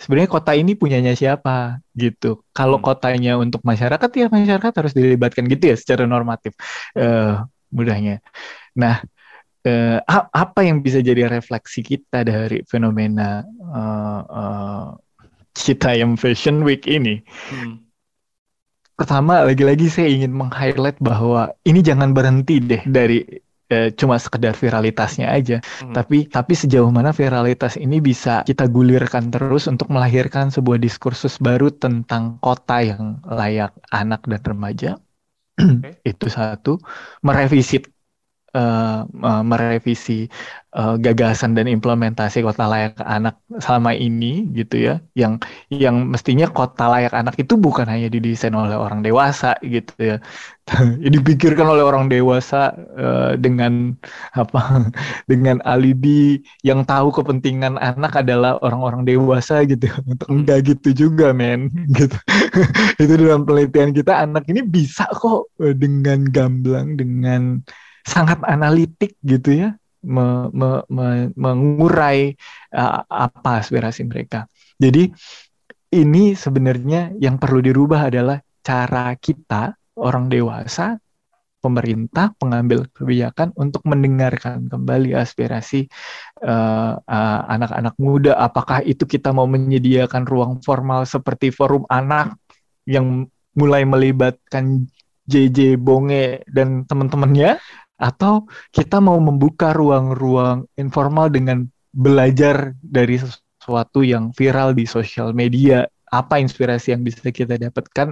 sebenarnya 0.00 0.30
kota 0.32 0.56
ini 0.56 0.72
punyanya 0.72 1.12
siapa 1.12 1.84
gitu. 1.92 2.40
Kalau 2.56 2.80
hmm. 2.80 2.86
kotanya 2.88 3.32
untuk 3.36 3.60
masyarakat 3.60 4.10
ya 4.16 4.26
masyarakat 4.32 4.72
harus 4.72 4.92
dilibatkan 4.96 5.44
gitu 5.52 5.68
ya 5.68 5.76
secara 5.76 6.08
normatif 6.08 6.56
uh, 6.96 7.44
mudahnya. 7.68 8.24
Nah, 8.72 9.04
uh, 9.68 9.98
apa 10.32 10.60
yang 10.64 10.80
bisa 10.80 11.04
jadi 11.04 11.28
refleksi 11.28 11.84
kita 11.84 12.24
dari 12.24 12.64
fenomena 12.64 13.44
uh, 13.68 14.22
uh, 14.24 14.88
Citayam 15.52 16.16
Fashion 16.16 16.64
Week 16.64 16.88
ini? 16.88 17.20
Hmm. 17.52 17.89
Pertama, 19.00 19.48
lagi-lagi 19.48 19.88
saya 19.88 20.12
ingin 20.12 20.36
meng-highlight 20.36 21.00
bahwa 21.00 21.56
ini 21.64 21.80
jangan 21.80 22.12
berhenti 22.12 22.60
deh 22.60 22.84
dari 22.84 23.24
eh, 23.72 23.88
cuma 23.96 24.20
sekedar 24.20 24.52
viralitasnya 24.52 25.24
aja, 25.32 25.64
hmm. 25.64 25.96
tapi 25.96 26.28
tapi 26.28 26.52
sejauh 26.52 26.92
mana 26.92 27.08
viralitas 27.16 27.80
ini 27.80 27.96
bisa 28.04 28.44
kita 28.44 28.68
gulirkan 28.68 29.32
terus 29.32 29.64
untuk 29.72 29.88
melahirkan 29.88 30.52
sebuah 30.52 30.76
diskursus 30.76 31.40
baru 31.40 31.72
tentang 31.72 32.36
kota 32.44 32.84
yang 32.84 33.24
layak 33.24 33.72
anak 33.88 34.20
dan 34.28 34.42
remaja. 34.44 34.90
Okay. 35.56 35.96
Itu 36.12 36.28
satu, 36.28 36.76
merevisit 37.24 37.88
uh, 38.52 39.08
merevisi 39.40 40.28
uh, 40.74 40.94
gagasan 40.98 41.58
dan 41.58 41.66
implementasi 41.66 42.42
kota 42.46 42.66
layak 42.66 42.98
anak 43.02 43.38
selama 43.58 43.94
ini 43.94 44.46
gitu 44.54 44.90
ya. 44.90 44.94
Yang 45.18 45.46
yang 45.70 46.06
mestinya 46.06 46.46
kota 46.50 46.86
layak 46.90 47.14
anak 47.14 47.38
itu 47.38 47.58
bukan 47.58 47.86
hanya 47.86 48.10
didesain 48.10 48.54
oleh 48.54 48.74
orang 48.78 49.02
dewasa 49.02 49.58
gitu 49.64 49.94
ya. 49.98 50.16
Dipikirkan 51.14 51.66
oleh 51.66 51.82
orang 51.82 52.06
dewasa 52.06 52.74
uh, 52.94 53.32
dengan 53.34 53.98
apa 54.34 54.90
dengan 55.30 55.58
alibi 55.66 56.38
yang 56.62 56.86
tahu 56.86 57.10
kepentingan 57.10 57.74
anak 57.80 58.22
adalah 58.22 58.58
orang-orang 58.62 59.02
dewasa 59.06 59.66
gitu. 59.66 59.90
Untuk 60.06 60.26
hmm. 60.30 60.36
enggak 60.42 60.58
gitu 60.70 61.08
juga 61.08 61.34
men 61.34 61.70
gitu. 61.98 62.16
Itu 62.98 63.12
dalam 63.18 63.42
penelitian 63.42 63.90
kita 63.90 64.22
anak 64.22 64.46
ini 64.46 64.62
bisa 64.62 65.10
kok 65.10 65.50
dengan 65.58 66.26
gamblang 66.30 66.94
dengan 66.94 67.58
sangat 68.00 68.40
analitik 68.48 69.12
gitu 69.20 69.52
ya 69.52 69.70
me, 70.04 70.48
me, 70.52 70.70
me, 70.88 71.08
mengurai 71.36 72.32
uh, 72.74 73.04
apa 73.04 73.60
aspirasi 73.60 74.06
mereka. 74.08 74.48
Jadi 74.80 75.10
ini 75.90 76.32
sebenarnya 76.38 77.14
yang 77.18 77.36
perlu 77.36 77.60
dirubah 77.60 78.08
adalah 78.08 78.38
cara 78.62 79.12
kita 79.18 79.74
orang 79.98 80.30
dewasa, 80.30 80.96
pemerintah, 81.60 82.32
pengambil 82.40 82.88
kebijakan 82.94 83.52
untuk 83.58 83.84
mendengarkan 83.84 84.70
kembali 84.70 85.12
aspirasi 85.12 85.90
anak-anak 86.40 87.04
uh, 87.04 87.04
uh, 87.04 87.40
anak 87.52 87.70
-anak 87.76 87.94
muda. 88.00 88.32
Apakah 88.40 88.80
itu 88.86 89.04
kita 89.04 89.34
mau 89.34 89.44
menyediakan 89.44 90.24
ruang 90.24 90.64
formal 90.64 91.04
seperti 91.04 91.52
forum 91.52 91.84
anak 91.92 92.38
yang 92.88 93.28
mulai 93.52 93.84
melibatkan 93.84 94.88
JJ 95.28 95.78
Bonge 95.78 96.42
dan 96.50 96.88
teman-temannya 96.88 97.60
atau 98.00 98.48
kita 98.72 98.96
mau 98.98 99.20
membuka 99.20 99.76
ruang-ruang 99.76 100.64
informal 100.80 101.28
dengan 101.28 101.68
belajar 101.92 102.72
dari 102.80 103.20
sesuatu 103.20 104.00
yang 104.00 104.32
viral 104.32 104.72
di 104.72 104.88
sosial 104.88 105.36
media 105.36 105.84
apa 106.10 106.42
inspirasi 106.42 106.90
yang 106.90 107.06
bisa 107.06 107.30
kita 107.30 107.54
dapatkan 107.54 108.10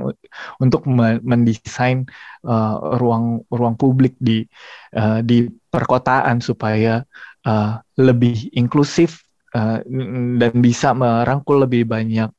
untuk 0.62 0.86
mendesain 1.26 2.06
uh, 2.46 2.94
ruang 2.94 3.42
ruang 3.50 3.74
publik 3.74 4.14
di 4.22 4.46
uh, 4.94 5.18
di 5.18 5.50
perkotaan 5.50 6.38
supaya 6.38 7.02
uh, 7.42 7.82
lebih 7.98 8.54
inklusif 8.54 9.26
uh, 9.58 9.82
dan 10.38 10.52
bisa 10.62 10.94
merangkul 10.94 11.66
lebih 11.66 11.90
banyak 11.90 12.30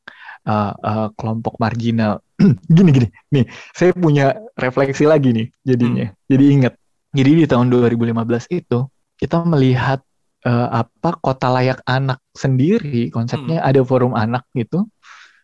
uh, 0.47 0.73
uh, 0.79 1.07
kelompok 1.19 1.59
marginal. 1.59 2.23
gini 2.71 2.89
gini, 2.95 3.07
nih 3.35 3.45
saya 3.75 3.91
punya 3.91 4.39
refleksi 4.55 5.03
lagi 5.03 5.35
nih 5.35 5.47
jadinya. 5.67 6.07
Hmm. 6.07 6.19
Jadi 6.31 6.45
ingat 6.55 6.73
jadi 7.09 7.31
di 7.43 7.45
tahun 7.49 7.73
2015 7.73 8.13
itu 8.53 8.85
kita 9.17 9.41
melihat 9.43 9.99
uh, 10.45 10.85
apa 10.85 11.17
kota 11.19 11.49
layak 11.51 11.81
anak 11.83 12.21
sendiri 12.31 13.09
konsepnya 13.09 13.59
hmm. 13.59 13.69
ada 13.69 13.81
forum 13.83 14.13
anak 14.15 14.45
gitu. 14.53 14.85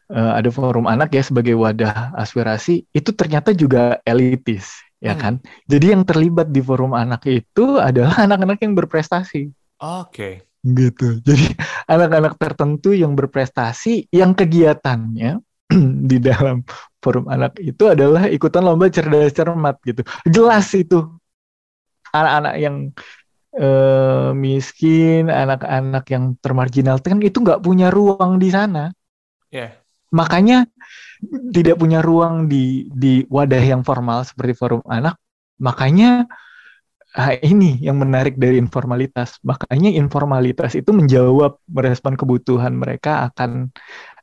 Uh, 0.06 0.38
ada 0.38 0.54
forum 0.54 0.86
anak 0.86 1.10
ya 1.18 1.26
sebagai 1.26 1.58
wadah 1.58 2.14
aspirasi 2.14 2.86
itu 2.94 3.10
ternyata 3.18 3.58
juga 3.58 3.98
elitis 4.06 4.70
ya 5.02 5.18
hmm. 5.18 5.22
kan. 5.22 5.34
Jadi 5.66 5.86
yang 5.98 6.06
terlibat 6.06 6.54
di 6.54 6.62
forum 6.62 6.94
anak 6.94 7.26
itu 7.26 7.82
adalah 7.82 8.14
anak-anak 8.26 8.62
yang 8.62 8.78
berprestasi. 8.78 9.50
Oke. 9.82 10.14
Okay. 10.14 10.34
Gitu. 10.62 11.26
Jadi 11.26 11.58
anak-anak 11.94 12.38
tertentu 12.38 12.94
yang 12.94 13.18
berprestasi 13.18 14.14
yang 14.14 14.38
kegiatannya 14.38 15.42
di 16.10 16.18
dalam 16.22 16.62
forum 17.02 17.26
anak 17.26 17.58
itu 17.58 17.90
adalah 17.90 18.30
ikutan 18.30 18.62
lomba 18.62 18.90
cerdas 18.94 19.34
cermat 19.34 19.82
gitu. 19.82 20.06
Jelas 20.30 20.70
itu 20.78 21.15
anak-anak 22.16 22.56
yang 22.62 22.76
uh, 23.60 24.32
miskin, 24.36 25.28
anak-anak 25.32 26.06
yang 26.12 26.36
termarginal 26.40 27.00
kan 27.00 27.20
itu 27.24 27.40
nggak 27.44 27.64
punya 27.64 27.92
ruang 27.92 28.38
di 28.40 28.50
sana. 28.52 28.92
Yeah. 29.52 29.76
Makanya 30.12 30.68
tidak 31.52 31.80
punya 31.80 32.00
ruang 32.04 32.52
di 32.52 32.88
di 32.92 33.24
wadah 33.28 33.64
yang 33.64 33.82
formal 33.84 34.24
seperti 34.28 34.54
forum 34.56 34.84
anak. 34.88 35.20
Makanya 35.60 36.28
ah, 37.16 37.34
ini 37.40 37.80
yang 37.80 38.00
menarik 38.00 38.36
dari 38.36 38.60
informalitas. 38.60 39.40
Makanya 39.44 39.92
informalitas 39.96 40.76
itu 40.76 40.92
menjawab 40.92 41.60
merespon 41.68 42.20
kebutuhan 42.20 42.76
mereka 42.76 43.32
akan 43.32 43.72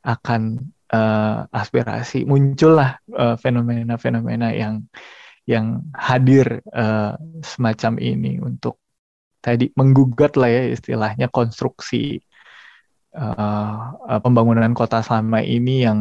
akan 0.05 0.41
uh, 0.93 1.49
aspirasi. 1.49 2.23
Muncullah 2.25 3.01
uh, 3.13 3.35
fenomena-fenomena 3.37 4.53
yang 4.53 4.85
yang 5.43 5.83
hadir 5.91 6.63
uh, 6.71 7.19
semacam 7.43 7.99
ini 7.99 8.39
untuk 8.39 8.79
tadi 9.43 9.67
menggugat 9.75 10.39
lah 10.39 10.47
ya 10.47 10.71
istilahnya 10.71 11.27
konstruksi 11.27 12.23
uh, 13.11 14.19
pembangunan 14.23 14.71
kota 14.71 15.03
selama 15.03 15.43
ini 15.43 15.83
yang 15.83 15.99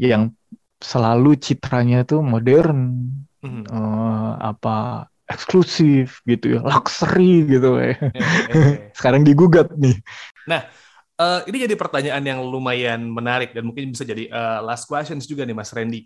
yang 0.00 0.32
selalu 0.80 1.36
citranya 1.36 2.08
tuh 2.08 2.24
modern 2.24 3.08
mm. 3.44 3.68
uh, 3.68 4.32
apa 4.40 5.08
eksklusif 5.24 6.20
gitu 6.28 6.58
ya 6.58 6.60
luxury 6.60 7.48
gitu 7.48 7.80
ya. 7.80 7.96
Sekarang 8.96 9.24
digugat 9.24 9.72
nih. 9.72 9.96
Nah, 10.44 10.68
uh, 11.16 11.40
ini 11.48 11.64
jadi 11.64 11.74
pertanyaan 11.80 12.20
yang 12.20 12.40
lumayan 12.44 13.08
menarik 13.08 13.56
dan 13.56 13.64
mungkin 13.64 13.96
bisa 13.96 14.04
jadi 14.04 14.28
uh, 14.28 14.60
last 14.60 14.84
questions 14.84 15.24
juga 15.24 15.48
nih 15.48 15.56
Mas 15.56 15.72
Randy. 15.72 16.04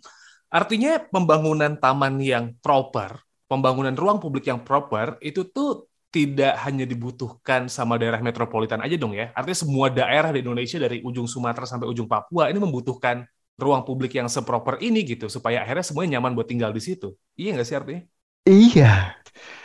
Artinya 0.48 0.96
pembangunan 1.12 1.76
taman 1.76 2.16
yang 2.24 2.56
proper, 2.64 3.20
pembangunan 3.44 3.92
ruang 3.92 4.16
publik 4.16 4.48
yang 4.48 4.64
proper 4.64 5.20
itu 5.20 5.44
tuh 5.48 5.88
tidak 6.08 6.56
hanya 6.64 6.88
dibutuhkan 6.88 7.68
sama 7.68 8.00
daerah 8.00 8.20
metropolitan 8.24 8.80
aja 8.80 8.96
dong 8.96 9.12
ya. 9.12 9.28
Artinya 9.36 9.58
semua 9.60 9.92
daerah 9.92 10.32
di 10.32 10.40
Indonesia 10.40 10.80
dari 10.80 11.04
ujung 11.04 11.28
Sumatera 11.28 11.68
sampai 11.68 11.84
ujung 11.84 12.08
Papua 12.08 12.48
ini 12.48 12.56
membutuhkan 12.56 13.28
ruang 13.60 13.84
publik 13.84 14.16
yang 14.16 14.30
seproper 14.30 14.80
ini 14.80 15.04
gitu 15.04 15.28
supaya 15.28 15.60
akhirnya 15.66 15.84
semuanya 15.84 16.16
nyaman 16.16 16.32
buat 16.32 16.48
tinggal 16.48 16.72
di 16.72 16.80
situ. 16.80 17.12
Iya 17.36 17.58
nggak 17.58 17.66
sih 17.68 17.76
artinya? 17.76 18.02
Iya, 18.48 18.92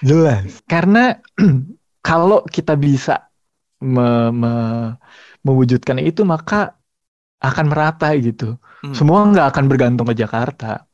jelas. 0.03 0.59
Karena 0.67 1.15
kalau 2.07 2.43
kita 2.43 2.75
bisa 2.75 3.31
me 3.79 4.31
me 4.35 4.53
mewujudkan 5.43 5.99
itu 6.03 6.27
maka 6.27 6.75
akan 7.43 7.65
merata 7.67 8.15
gitu. 8.15 8.55
Hmm. 8.81 8.95
Semua 8.95 9.27
nggak 9.27 9.47
akan 9.51 9.65
bergantung 9.67 10.07
ke 10.07 10.15
Jakarta. 10.15 10.87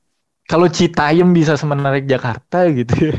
Kalau 0.50 0.66
Citayam 0.66 1.30
bisa 1.30 1.54
semenarik 1.54 2.10
Jakarta 2.10 2.66
gitu 2.74 3.14
ya. 3.14 3.18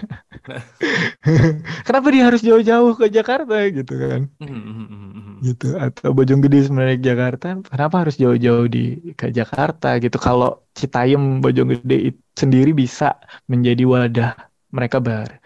Kenapa 1.87 2.07
dia 2.11 2.27
harus 2.27 2.43
jauh-jauh 2.43 2.99
ke 2.99 3.07
Jakarta 3.07 3.71
gitu 3.71 3.95
kan? 3.95 4.27
Hmm, 4.43 4.51
hmm, 4.51 4.87
hmm, 4.91 5.35
gitu 5.47 5.79
atau 5.79 6.11
Bojonggede 6.11 6.67
semenarik 6.67 6.99
Jakarta, 6.99 7.63
kenapa 7.71 8.03
harus 8.03 8.19
jauh-jauh 8.19 8.67
di 8.67 9.15
ke 9.15 9.31
Jakarta 9.31 10.03
gitu? 10.03 10.19
Kalau 10.19 10.67
Citayam 10.75 11.39
Bojonggede 11.39 12.19
sendiri 12.35 12.75
bisa 12.75 13.15
menjadi 13.47 13.87
wadah 13.87 14.31
mereka 14.75 14.99
ber 14.99 15.39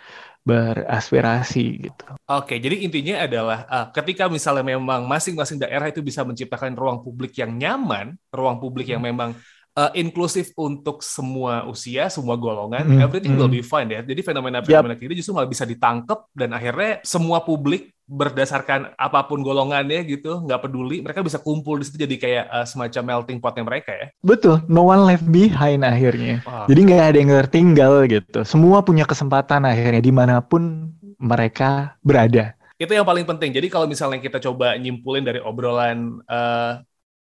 beraspirasi 0.45 1.89
gitu. 1.89 2.05
Oke, 2.29 2.61
jadi 2.61 2.85
intinya 2.85 3.25
adalah 3.25 3.59
uh, 3.65 3.87
ketika 3.97 4.29
misalnya 4.29 4.77
memang 4.77 5.09
masing-masing 5.09 5.57
daerah 5.57 5.89
itu 5.89 6.05
bisa 6.05 6.21
menciptakan 6.21 6.77
ruang 6.77 7.01
publik 7.01 7.33
yang 7.41 7.57
nyaman, 7.57 8.13
ruang 8.29 8.61
publik 8.61 8.93
yang 8.93 9.01
hmm. 9.01 9.09
memang 9.09 9.31
uh, 9.75 9.91
inklusif 9.95 10.55
untuk 10.57 11.03
semua 11.03 11.67
usia, 11.67 12.07
semua 12.09 12.39
golongan, 12.39 12.87
mm, 12.87 13.01
everything 13.03 13.35
mm. 13.35 13.39
will 13.39 13.51
be 13.51 13.63
fine 13.63 13.91
ya. 13.91 14.01
Jadi 14.01 14.23
fenomena-fenomena 14.23 14.95
yep. 14.95 15.05
ini 15.05 15.15
justru 15.19 15.35
malah 15.35 15.51
bisa 15.51 15.67
ditangkap 15.67 16.31
dan 16.33 16.55
akhirnya 16.55 17.03
semua 17.03 17.43
publik 17.43 17.91
berdasarkan 18.05 18.93
apa 19.01 19.25
pun 19.25 19.41
golongannya 19.41 20.05
gitu, 20.05 20.45
nggak 20.45 20.69
peduli, 20.69 21.01
mereka 21.01 21.25
bisa 21.25 21.41
kumpul 21.41 21.81
di 21.81 21.89
situ 21.89 22.05
jadi 22.05 22.17
kayak 22.21 22.45
uh, 22.53 22.67
semacam 22.69 23.03
melting 23.17 23.41
potnya 23.41 23.65
mereka 23.65 23.97
ya. 23.97 24.07
Betul, 24.21 24.61
no 24.69 24.93
one 24.93 25.09
left 25.09 25.25
behind 25.25 25.81
akhirnya. 25.81 26.45
Wow. 26.45 26.69
Jadi 26.69 26.81
nggak 26.85 27.01
ada 27.01 27.17
yang 27.17 27.33
tertinggal 27.33 27.93
gitu. 28.05 28.45
Semua 28.45 28.85
punya 28.85 29.09
kesempatan 29.09 29.65
akhirnya 29.65 30.05
di 30.05 30.13
mana 30.13 30.45
pun 30.45 30.93
mereka 31.17 31.97
berada. 32.05 32.53
Itu 32.77 32.93
yang 32.93 33.09
paling 33.09 33.25
penting. 33.25 33.57
Jadi 33.57 33.73
kalau 33.73 33.89
misalnya 33.89 34.21
kita 34.21 34.37
coba 34.37 34.77
nyimpulin 34.77 35.25
dari 35.25 35.41
obrolan 35.41 36.21
uh, 36.29 36.85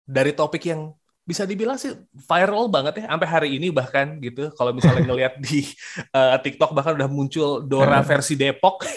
dari 0.04 0.36
topik 0.36 0.68
yang 0.68 0.92
bisa 1.28 1.44
dibilang 1.44 1.76
sih 1.76 1.92
viral 2.16 2.72
banget 2.72 3.04
ya 3.04 3.12
sampai 3.12 3.28
hari 3.28 3.50
ini 3.60 3.68
bahkan 3.68 4.16
gitu. 4.24 4.48
Kalau 4.56 4.72
misalnya 4.72 5.04
ngelihat 5.12 5.36
di 5.44 5.68
uh, 6.16 6.40
TikTok 6.40 6.72
bahkan 6.72 6.96
udah 6.96 7.12
muncul 7.12 7.68
Dora 7.68 8.00
versi 8.00 8.40
Depok. 8.40 8.88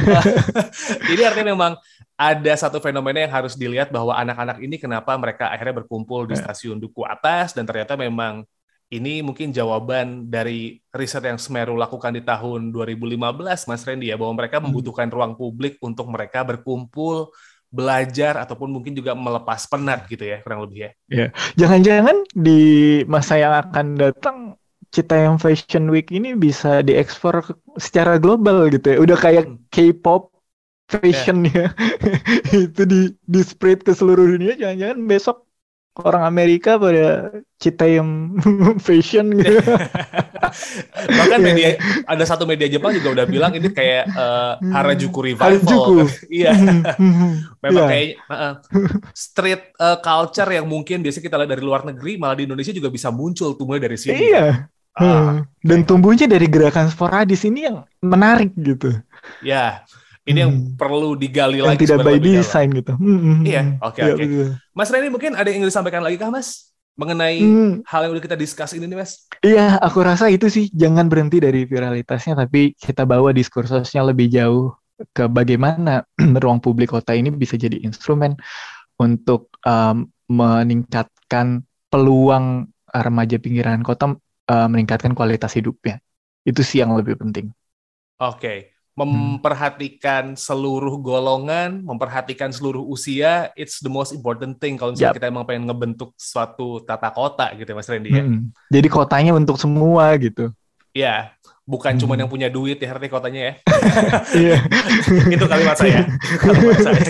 Ini 1.12 1.22
artinya 1.28 1.52
memang 1.52 1.72
ada 2.16 2.52
satu 2.56 2.80
fenomena 2.80 3.20
yang 3.20 3.32
harus 3.32 3.56
dilihat 3.56 3.88
bahwa 3.88 4.12
anak-anak 4.12 4.60
ini 4.60 4.76
kenapa 4.76 5.16
mereka 5.16 5.48
akhirnya 5.48 5.80
berkumpul 5.80 6.28
di 6.28 6.36
stasiun 6.36 6.76
Duku 6.76 7.00
Atas 7.08 7.56
dan 7.56 7.64
ternyata 7.64 7.96
memang 7.96 8.44
ini 8.90 9.24
mungkin 9.24 9.54
jawaban 9.54 10.28
dari 10.28 10.82
riset 10.92 11.22
yang 11.22 11.38
Semeru 11.38 11.78
lakukan 11.78 12.10
di 12.10 12.20
tahun 12.26 12.74
2015 12.74 13.70
Mas 13.70 13.82
Randy 13.86 14.10
ya 14.10 14.18
bahwa 14.18 14.36
mereka 14.36 14.58
hmm. 14.58 14.68
membutuhkan 14.68 15.08
ruang 15.08 15.32
publik 15.38 15.78
untuk 15.80 16.10
mereka 16.10 16.42
berkumpul 16.42 17.32
belajar 17.70 18.34
ataupun 18.42 18.66
mungkin 18.66 18.98
juga 18.98 19.14
melepas 19.14 19.70
penat 19.70 20.10
gitu 20.10 20.26
ya 20.26 20.42
kurang 20.42 20.66
lebih 20.66 20.78
ya. 20.86 20.90
Ya, 21.06 21.26
jangan-jangan 21.54 22.26
di 22.34 22.62
masa 23.06 23.38
yang 23.38 23.54
akan 23.54 23.86
datang 23.94 24.36
cita 24.90 25.14
yang 25.14 25.38
Fashion 25.38 25.86
Week 25.86 26.10
ini 26.10 26.34
bisa 26.34 26.82
diekspor 26.82 27.46
secara 27.78 28.18
global 28.18 28.66
gitu 28.74 28.94
ya. 28.94 28.98
Udah 28.98 29.16
kayak 29.18 29.46
hmm. 29.46 29.58
K-pop 29.70 30.34
fashionnya 30.90 31.70
yeah. 31.70 32.62
itu 32.66 32.82
di 32.82 33.00
di 33.22 33.40
spread 33.46 33.86
ke 33.86 33.94
seluruh 33.94 34.26
dunia. 34.26 34.58
Jangan-jangan 34.58 34.98
besok 35.06 35.46
orang 36.02 36.24
Amerika 36.26 36.80
pada 36.80 37.30
cita 37.60 37.84
yang 37.84 38.34
fashion 38.84 39.36
gitu. 39.36 39.60
Bahkan 41.20 41.38
media 41.44 41.76
ada 42.08 42.24
satu 42.26 42.48
media 42.48 42.66
Jepang 42.66 42.96
juga 42.96 43.20
udah 43.20 43.26
bilang 43.28 43.52
ini 43.54 43.68
kayak 43.70 44.08
uh, 44.16 44.56
Harajuku 44.60 45.32
revival. 45.32 45.60
Harajuku. 45.60 45.96
Iya. 46.32 46.50
Memang 47.62 47.82
yeah. 47.86 47.90
kayak 47.92 48.08
uh, 48.32 48.54
street 49.12 49.62
uh, 49.76 50.00
culture 50.00 50.48
yang 50.48 50.66
mungkin 50.66 51.04
biasanya 51.04 51.24
kita 51.28 51.36
lihat 51.38 51.50
dari 51.52 51.62
luar 51.62 51.82
negeri 51.84 52.16
malah 52.16 52.36
di 52.40 52.48
Indonesia 52.48 52.72
juga 52.72 52.88
bisa 52.88 53.12
muncul 53.12 53.54
tumbuh 53.54 53.76
dari 53.76 54.00
sini. 54.00 54.32
Iya. 54.32 54.66
Uh, 54.98 55.46
Dan 55.62 55.86
tumbuhnya 55.86 56.26
dari 56.26 56.50
gerakan 56.50 56.90
sporadis 56.90 57.46
ini 57.46 57.68
yang 57.70 57.86
menarik 58.02 58.50
gitu. 58.58 58.90
Ya. 59.44 59.86
Ini 60.28 60.38
yang 60.44 60.52
hmm. 60.52 60.76
perlu 60.76 61.16
digali 61.16 61.64
yang 61.64 61.72
lagi. 61.72 61.88
Tidak 61.88 62.04
by 62.04 62.20
design 62.20 62.68
gitu. 62.76 62.92
Hmm, 62.92 63.08
hmm, 63.08 63.34
hmm. 63.40 63.44
Iya, 63.48 63.62
oke 63.80 63.96
okay, 63.96 64.02
ya, 64.04 64.12
oke. 64.12 64.24
Okay. 64.28 64.48
Mas 64.76 64.88
Reni 64.92 65.08
mungkin 65.08 65.32
ada 65.32 65.48
yang 65.48 65.64
ingin 65.64 65.70
disampaikan 65.72 66.04
lagi 66.04 66.20
kah 66.20 66.28
Mas? 66.28 66.76
Mengenai 67.00 67.40
hmm. 67.40 67.72
hal 67.88 68.00
yang 68.04 68.12
udah 68.12 68.24
kita 68.28 68.36
discuss 68.36 68.76
ini 68.76 68.84
nih 68.84 68.98
Mas? 69.00 69.24
Iya, 69.40 69.80
aku 69.80 70.04
rasa 70.04 70.28
itu 70.28 70.52
sih 70.52 70.68
jangan 70.76 71.08
berhenti 71.08 71.40
dari 71.40 71.64
viralitasnya, 71.64 72.36
tapi 72.36 72.76
kita 72.76 73.08
bawa 73.08 73.32
diskursusnya 73.32 74.04
lebih 74.04 74.28
jauh 74.28 74.76
ke 75.16 75.24
bagaimana 75.24 76.04
ruang 76.44 76.60
publik 76.60 76.92
kota 76.92 77.16
ini 77.16 77.32
bisa 77.32 77.56
jadi 77.56 77.80
instrumen 77.80 78.36
untuk 79.00 79.48
um, 79.64 80.04
meningkatkan 80.28 81.64
peluang 81.88 82.68
remaja 82.92 83.40
pinggiran 83.40 83.80
kota 83.80 84.20
uh, 84.52 84.68
meningkatkan 84.68 85.16
kualitas 85.16 85.56
hidupnya. 85.56 86.04
Itu 86.44 86.60
sih 86.60 86.84
yang 86.84 86.92
lebih 86.92 87.16
penting. 87.16 87.48
Oke. 88.20 88.36
Okay 88.36 88.58
memperhatikan 88.98 90.34
seluruh 90.36 91.00
golongan, 91.00 91.80
memperhatikan 91.86 92.52
seluruh 92.52 92.84
usia, 92.84 93.48
it's 93.56 93.80
the 93.80 93.88
most 93.88 94.12
important 94.12 94.58
thing 94.58 94.76
kalau 94.76 94.92
misalnya 94.92 95.14
yep. 95.14 95.18
kita 95.22 95.30
emang 95.30 95.46
pengen 95.48 95.70
ngebentuk 95.70 96.12
suatu 96.18 96.82
tata 96.84 97.08
kota 97.14 97.54
gitu 97.56 97.70
Mas 97.72 97.88
Randy 97.88 98.10
ya. 98.12 98.24
Hmm. 98.26 98.50
Jadi 98.68 98.88
kotanya 98.90 99.32
untuk 99.32 99.56
semua 99.56 100.12
gitu. 100.20 100.52
Ya, 100.90 101.38
bukan 101.68 101.94
hmm. 101.94 102.00
cuma 102.02 102.14
yang 102.18 102.30
punya 102.30 102.48
duit 102.50 102.82
ya 102.82 102.90
arti 102.90 103.06
kotanya 103.06 103.40
ya. 103.40 103.54
Iya. 104.42 104.58
itu 105.34 105.46
kalimat 105.46 105.76
saya. 105.78 106.06
saya. 106.82 107.02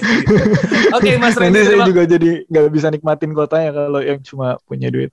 Oke, 0.97 1.11
okay, 1.11 1.15
Mas 1.17 1.37
Randy. 1.37 1.65
saya 1.65 1.85
juga 1.87 2.03
jadi 2.05 2.45
nggak 2.49 2.67
bisa 2.73 2.87
nikmatin 2.93 3.33
kotanya 3.33 3.71
kalau 3.73 4.01
yang 4.01 4.21
cuma 4.25 4.57
punya 4.65 4.89
duit. 4.93 5.11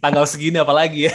Tanggal 0.00 0.24
segini 0.28 0.60
apalagi 0.60 1.08
ya. 1.08 1.14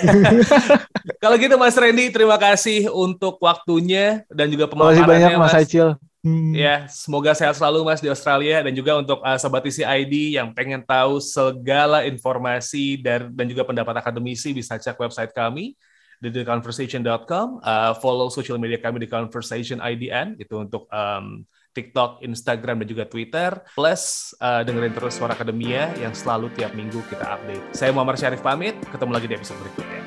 kalau 1.22 1.36
gitu 1.38 1.56
Mas 1.58 1.78
Randy, 1.78 2.10
terima 2.10 2.38
kasih 2.38 2.90
untuk 2.90 3.38
waktunya 3.42 4.26
dan 4.30 4.50
juga 4.50 4.70
pemaparannya. 4.70 5.02
Terima 5.02 5.10
kasih 5.10 5.22
banyak 5.26 5.32
Mas, 5.38 5.54
Mas 5.54 5.62
Acil. 5.66 5.88
Hmm. 6.26 6.58
Ya, 6.58 6.90
semoga 6.90 7.38
sehat 7.38 7.54
selalu 7.54 7.86
Mas 7.86 8.02
di 8.02 8.10
Australia 8.10 8.66
dan 8.66 8.74
juga 8.74 8.98
untuk 8.98 9.22
uh, 9.22 9.38
sobat 9.38 9.62
isi 9.70 9.86
ID 9.86 10.34
yang 10.34 10.58
pengen 10.58 10.82
tahu 10.82 11.22
segala 11.22 12.02
informasi 12.02 12.98
dan 12.98 13.30
dan 13.30 13.46
juga 13.46 13.62
pendapat 13.62 14.02
akademisi 14.02 14.50
bisa 14.50 14.74
cek 14.82 14.98
website 14.98 15.30
kami 15.38 15.78
di 16.20 16.30
theconversation.com. 16.32 17.64
Uh, 17.64 17.94
follow 18.00 18.28
social 18.32 18.60
media 18.60 18.80
kami 18.80 19.04
di 19.04 19.10
Conversation 19.10 19.80
IDN 19.80 20.40
itu 20.40 20.56
untuk 20.60 20.88
um, 20.92 21.44
TikTok, 21.76 22.24
Instagram, 22.24 22.82
dan 22.82 22.88
juga 22.88 23.04
Twitter. 23.06 23.52
Plus, 23.76 24.32
uh, 24.40 24.64
dengerin 24.64 24.96
terus 24.96 25.20
Suara 25.20 25.36
Akademia 25.36 25.92
yang 26.00 26.16
selalu 26.16 26.48
tiap 26.56 26.72
minggu 26.72 27.04
kita 27.12 27.36
update. 27.36 27.76
Saya 27.76 27.92
Muhammad 27.92 28.16
Syarif 28.16 28.40
pamit, 28.40 28.80
ketemu 28.96 29.12
lagi 29.12 29.28
di 29.28 29.36
episode 29.36 29.60
berikutnya. 29.60 30.02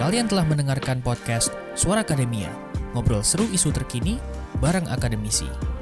Kalian 0.00 0.26
telah 0.30 0.48
mendengarkan 0.48 1.04
podcast 1.04 1.52
Suara 1.76 2.00
Akademia, 2.00 2.48
ngobrol 2.96 3.20
seru 3.20 3.44
isu 3.52 3.68
terkini 3.74 4.16
bareng 4.64 4.88
akademisi. 4.88 5.77